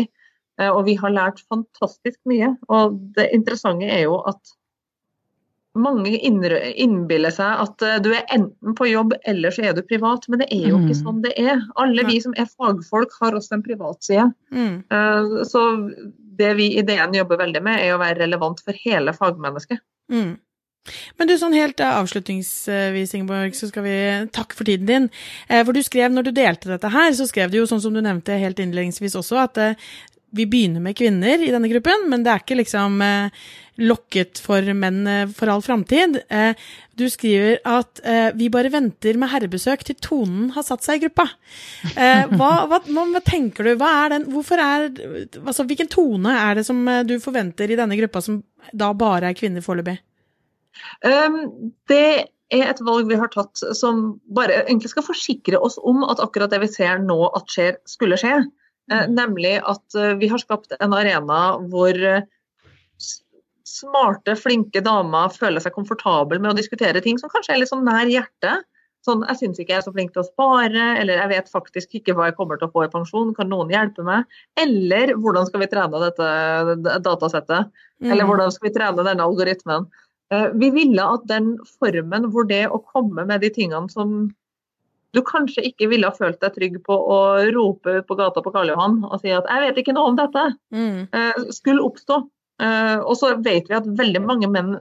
Eh, 0.60 0.68
og 0.68 0.84
vi 0.90 0.98
har 1.00 1.16
lært 1.16 1.42
fantastisk 1.48 2.18
mye. 2.28 2.54
Og 2.68 2.98
det 3.16 3.30
interessante 3.36 3.88
er 3.88 4.04
jo 4.04 4.20
at 4.28 4.56
mange 5.80 6.16
innbiller 6.18 7.30
seg 7.32 7.60
at 7.64 7.84
eh, 7.86 8.00
du 8.02 8.10
er 8.12 8.24
enten 8.34 8.74
på 8.76 8.90
jobb 8.90 9.14
eller 9.30 9.54
så 9.54 9.68
er 9.70 9.76
du 9.76 9.84
privat, 9.86 10.26
men 10.28 10.42
det 10.42 10.50
er 10.50 10.66
jo 10.72 10.80
ikke 10.82 10.96
mm. 10.96 11.02
sånn 11.04 11.22
det 11.24 11.36
er. 11.40 11.62
Alle 11.80 12.04
vi 12.10 12.20
som 12.20 12.36
er 12.36 12.50
fagfolk 12.50 13.14
har 13.22 13.38
også 13.38 13.56
en 13.56 13.64
privatside. 13.64 14.32
Mm. 14.52 14.82
Så 15.48 15.62
det 16.38 16.52
vi 16.58 16.70
i 16.78 16.84
DN 16.86 17.16
jobber 17.16 17.40
veldig 17.42 17.62
med, 17.64 17.82
er 17.82 17.94
å 17.94 18.02
være 18.02 18.22
relevant 18.22 18.62
for 18.64 18.76
hele 18.86 19.14
fagmennesket. 19.16 19.82
Mm. 20.12 20.38
Men 21.18 21.28
du, 21.28 21.34
sånn 21.38 21.54
helt 21.54 21.80
eh, 21.84 21.96
avslutningsvis, 22.00 23.12
Ingeborg, 23.16 23.52
så 23.56 23.68
skal 23.68 23.84
vi 23.84 23.96
takke 24.32 24.56
for 24.56 24.68
tiden 24.68 24.88
din. 24.88 25.08
Eh, 25.48 25.60
for 25.66 25.76
du 25.76 25.82
skrev, 25.84 26.08
når 26.14 26.30
du 26.30 26.32
delte 26.38 26.70
dette 26.72 26.90
her, 26.92 27.10
så 27.16 27.26
skrev 27.28 27.52
du 27.52 27.58
jo 27.60 27.66
sånn 27.68 27.82
som 27.84 27.94
du 27.94 28.00
nevnte 28.04 28.38
helt 28.40 28.62
innledningsvis 28.62 29.18
også, 29.20 29.42
at 29.42 29.60
eh, 29.60 29.90
vi 30.36 30.46
begynner 30.50 30.82
med 30.84 30.96
kvinner 30.98 31.42
i 31.42 31.50
denne 31.52 31.70
gruppen, 31.70 32.08
men 32.12 32.24
det 32.24 32.32
er 32.32 32.44
ikke 32.44 32.60
liksom 32.60 33.00
lokket 33.80 34.38
for 34.44 34.66
menn 34.76 35.08
for 35.32 35.48
all 35.48 35.62
framtid. 35.64 36.18
Du 37.00 37.06
skriver 37.08 37.60
at 37.68 38.00
eh, 38.04 38.28
vi 38.36 38.50
bare 38.52 38.70
venter 38.72 39.16
med 39.20 39.30
herrebesøk 39.32 39.84
til 39.86 39.96
tonen 40.04 40.50
har 40.56 40.64
satt 40.66 40.84
seg 40.84 40.98
i 40.98 41.06
gruppa. 41.06 41.26
Eh, 41.94 42.26
hva, 42.34 42.50
hva, 42.68 42.80
hva, 42.84 43.22
tenker 43.24 43.66
du? 43.66 43.72
Hva 43.80 43.92
er 44.02 44.14
den, 44.16 44.26
er, 44.34 44.84
altså, 45.40 45.64
hvilken 45.68 45.88
tone 45.92 46.34
er 46.42 46.58
det 46.58 46.66
som 46.68 46.82
eh, 46.90 47.04
du 47.08 47.16
forventer 47.22 47.72
i 47.72 47.78
denne 47.80 47.96
gruppa, 48.00 48.22
som 48.24 48.42
da 48.76 48.90
bare 48.96 49.30
er 49.30 49.38
kvinner 49.38 49.64
foreløpig? 49.64 49.96
Um, 51.04 51.72
det 51.90 52.04
er 52.52 52.68
et 52.68 52.84
valg 52.84 53.08
vi 53.08 53.18
har 53.20 53.30
tatt 53.32 53.62
som 53.78 54.20
bare 54.36 54.64
egentlig 54.66 54.92
skal 54.92 55.06
forsikre 55.06 55.60
oss 55.60 55.78
om 55.80 56.04
at 56.06 56.20
akkurat 56.22 56.52
det 56.52 56.60
vi 56.64 56.72
ser 56.72 57.00
nå 57.04 57.18
at 57.30 57.48
skjer, 57.52 57.78
skulle 57.88 58.18
skje. 58.20 58.42
Uh, 58.90 59.06
nemlig 59.10 59.58
at 59.60 59.98
uh, 59.98 60.14
vi 60.18 60.30
har 60.30 60.42
skapt 60.42 60.72
en 60.80 60.94
arena 60.96 61.40
hvor 61.70 61.94
uh, 61.94 62.24
smarte, 63.70 64.34
flinke 64.38 64.82
damer 64.84 65.30
føler 65.34 65.62
seg 65.62 65.74
komfortable 65.76 66.40
med 66.40 66.52
å 66.52 66.58
diskutere 66.58 67.02
ting 67.04 67.20
som 67.20 67.30
kanskje 67.32 67.54
er 67.54 67.62
litt 67.62 67.70
sånn 67.70 67.86
nær 67.86 68.10
hjertet. 68.10 68.66
Sånn, 69.06 69.22
jeg 69.30 69.38
syns 69.38 69.60
ikke 69.60 69.72
jeg 69.72 69.80
er 69.80 69.84
så 69.86 69.92
flink 69.94 70.10
til 70.12 70.20
å 70.20 70.26
spare, 70.26 70.90
eller 71.00 71.22
jeg 71.22 71.30
vet 71.30 71.46
faktisk 71.48 71.94
ikke 71.96 72.12
hva 72.16 72.26
jeg 72.28 72.36
kommer 72.36 72.58
til 72.60 72.68
å 72.68 72.74
få 72.74 72.84
i 72.84 72.90
pensjon, 72.92 73.30
kan 73.36 73.48
noen 73.48 73.72
hjelpe 73.72 74.04
meg? 74.04 74.28
Eller 74.60 75.14
hvordan 75.16 75.48
skal 75.48 75.62
vi 75.62 75.70
trene 75.72 76.02
dette 76.02 76.98
datasettet? 77.06 77.70
Mm. 78.02 78.10
Eller 78.10 78.28
hvordan 78.28 78.52
skal 78.52 78.68
vi 78.68 78.74
trene 78.74 79.06
denne 79.06 79.24
algoritmen? 79.24 79.88
Eh, 80.34 80.50
vi 80.60 80.68
ville 80.74 81.06
at 81.16 81.24
den 81.30 81.54
formen 81.80 82.28
hvor 82.34 82.44
det 82.50 82.66
å 82.68 82.82
komme 82.92 83.24
med 83.24 83.40
de 83.40 83.50
tingene 83.54 83.88
som 83.88 84.28
du 85.14 85.22
kanskje 85.26 85.64
ikke 85.66 85.88
ville 85.90 86.06
ha 86.06 86.14
følt 86.14 86.40
deg 86.42 86.54
trygg 86.54 86.76
på 86.86 86.94
å 86.94 87.18
rope 87.54 87.96
på 88.06 88.16
gata 88.18 88.42
på 88.44 88.52
Karl 88.54 88.70
Johan 88.72 89.00
og 89.08 89.18
si 89.22 89.32
at 89.34 89.48
'jeg 89.48 89.64
vet 89.64 89.80
ikke 89.82 89.94
noe 89.96 90.12
om 90.12 90.16
dette', 90.18 90.54
mm. 90.70 91.08
Eh, 91.12 91.50
skulle 91.50 91.82
oppstå. 91.82 92.22
Eh, 92.62 92.98
og 93.00 93.16
så 93.16 93.34
vet 93.42 93.68
vi 93.68 93.74
at 93.74 93.86
veldig 93.86 94.22
mange 94.22 94.48
menn 94.50 94.78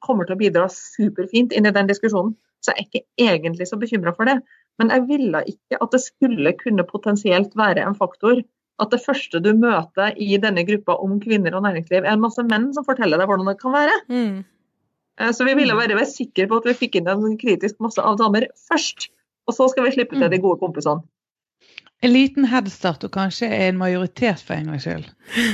kommer 0.00 0.26
til 0.26 0.36
å 0.36 0.42
bidra 0.42 0.68
superfint 0.70 1.52
inn 1.52 1.66
i 1.66 1.74
den 1.74 1.88
diskusjonen. 1.90 2.36
Så 2.62 2.70
jeg 2.76 2.78
er 2.78 2.86
ikke 2.86 3.06
egentlig 3.18 3.66
så 3.66 3.78
bekymra 3.80 4.14
for 4.14 4.24
det. 4.24 4.38
Men 4.78 4.90
jeg 4.94 5.08
ville 5.08 5.42
ikke 5.50 5.80
at 5.82 5.90
det 5.90 6.00
skulle 6.00 6.52
kunne 6.58 6.86
potensielt 6.86 7.56
være 7.58 7.82
en 7.82 7.98
faktor 7.98 8.42
at 8.80 8.90
det 8.90 9.02
første 9.04 9.40
du 9.42 9.52
møter 9.54 10.14
i 10.16 10.36
denne 10.42 10.64
gruppa 10.66 10.96
om 11.02 11.18
kvinner 11.22 11.54
og 11.54 11.64
næringsliv, 11.66 12.02
er 12.02 12.14
en 12.14 12.22
masse 12.24 12.42
menn 12.46 12.70
som 12.74 12.86
forteller 12.86 13.20
deg 13.20 13.28
hvordan 13.30 13.50
det 13.50 13.58
kan 13.60 13.74
være. 13.74 13.98
Mm. 14.08 14.44
Eh, 15.20 15.32
så 15.36 15.46
vi 15.46 15.56
ville 15.58 15.76
være 15.76 16.06
sikre 16.08 16.48
på 16.48 16.60
at 16.60 16.70
vi 16.70 16.78
fikk 16.84 17.00
inn 17.00 17.10
en 17.12 17.36
kritisk 17.40 17.82
masse 17.84 18.02
av 18.02 18.18
damer 18.20 18.48
først. 18.70 19.10
Og 19.52 19.58
så 19.60 19.68
skal 19.72 19.84
vi 19.86 19.92
slippe 19.98 20.16
til 20.16 20.32
de 20.32 20.40
gode 20.40 20.60
kompisene. 20.64 21.04
En 22.02 22.10
liten 22.10 22.48
headstart 22.50 23.04
og 23.06 23.12
kanskje 23.14 23.46
en 23.68 23.76
majoritet 23.78 24.40
for 24.42 24.56
en 24.56 24.72
gangs 24.72 24.88
skyld? 24.88 25.06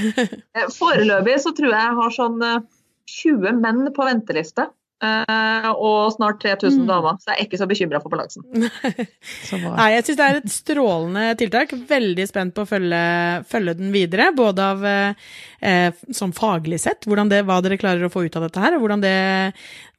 Eh, 0.57 0.71
foreløpig 0.73 1.35
så 1.45 1.53
tror 1.53 1.75
jeg 1.75 1.83
jeg 1.83 1.99
har 2.01 2.15
sånn 2.15 2.39
20 2.41 3.51
eh, 3.51 3.59
menn 3.67 3.83
på 3.93 4.07
venteliste. 4.09 4.71
eh, 5.05 5.67
og 5.77 6.09
snart 6.17 6.41
3000 6.43 6.81
Mm. 6.81 6.87
damer, 6.89 7.19
så 7.23 7.31
jeg 7.31 7.37
er 7.39 7.45
ikke 7.47 7.59
så 7.61 7.69
bekymra 7.71 8.01
for 8.03 8.11
balansen. 8.11 8.43
Nei, 9.79 9.91
jeg 9.95 10.07
syns 10.09 10.19
det 10.19 10.25
er 10.27 10.39
et 10.41 10.51
strålende 10.51 11.27
tiltak. 11.39 11.75
Veldig 11.93 12.27
spent 12.27 12.57
på 12.57 12.65
å 12.65 12.71
følge, 12.73 13.03
følge 13.47 13.77
den 13.79 13.93
videre. 13.95 14.33
Både 14.35 14.65
av 14.73 14.83
eh, 14.89 15.93
sånn 16.11 16.35
faglig 16.35 16.81
sett, 16.83 17.07
det, 17.07 17.45
hva 17.47 17.61
dere 17.63 17.79
klarer 17.79 18.09
å 18.09 18.11
få 18.11 18.25
ut 18.27 18.41
av 18.41 18.49
dette 18.49 18.65
her, 18.65 18.75
og 18.75 18.83
hvordan 18.83 19.05
det, 19.05 19.15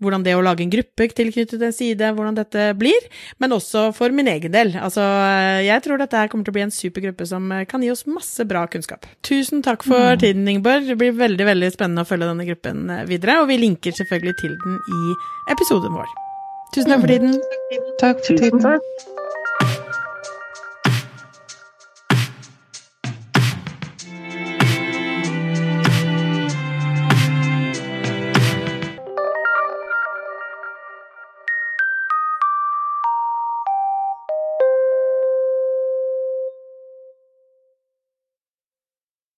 hvordan 0.03 0.23
det 0.25 0.35
å 0.37 0.43
lage 0.43 0.63
en 0.63 0.71
gruppe 0.73 1.09
tilknyttet 1.15 1.61
en 1.65 1.75
side, 1.75 2.11
hvordan 2.15 2.37
dette 2.37 2.69
blir. 2.79 3.07
Men 3.41 3.55
også 3.55 3.89
for 3.95 4.15
min 4.15 4.29
egen 4.31 4.53
del. 4.55 4.73
Altså, 4.79 5.03
eh, 5.03 5.65
jeg 5.67 5.83
tror 5.85 6.01
dette 6.01 6.19
her 6.19 6.31
kommer 6.31 6.47
til 6.47 6.55
å 6.55 6.57
bli 6.59 6.65
en 6.67 6.73
supergruppe 6.75 7.27
som 7.29 7.51
eh, 7.55 7.65
kan 7.69 7.83
gi 7.83 7.91
oss 7.91 8.05
masse 8.09 8.45
bra 8.49 8.65
kunnskap. 8.71 9.07
Tusen 9.25 9.63
takk 9.65 9.85
for 9.87 10.15
tiden, 10.21 10.47
Ingeborg. 10.47 10.87
Det 10.89 10.97
blir 10.99 11.15
veldig, 11.19 11.45
veldig 11.51 11.73
spennende 11.75 12.07
å 12.07 12.09
følge 12.09 12.31
denne 12.31 12.47
gruppen 12.47 12.89
eh, 12.89 13.05
videre, 13.09 13.41
og 13.43 13.51
vi 13.51 13.59
linker 13.61 13.95
selvfølgelig 13.99 14.39
til 14.41 14.57
den 14.65 14.79
i 14.79 15.15
episoden 15.55 15.95
vår. 15.99 16.17
Tusen 16.75 16.93
takk 16.93 17.05
for 17.05 17.15
tiden. 17.15 17.39
Takk 17.99 18.21
for 18.23 18.35
Tusen 18.35 18.59
tiden. 18.59 18.67
takk. 18.67 19.18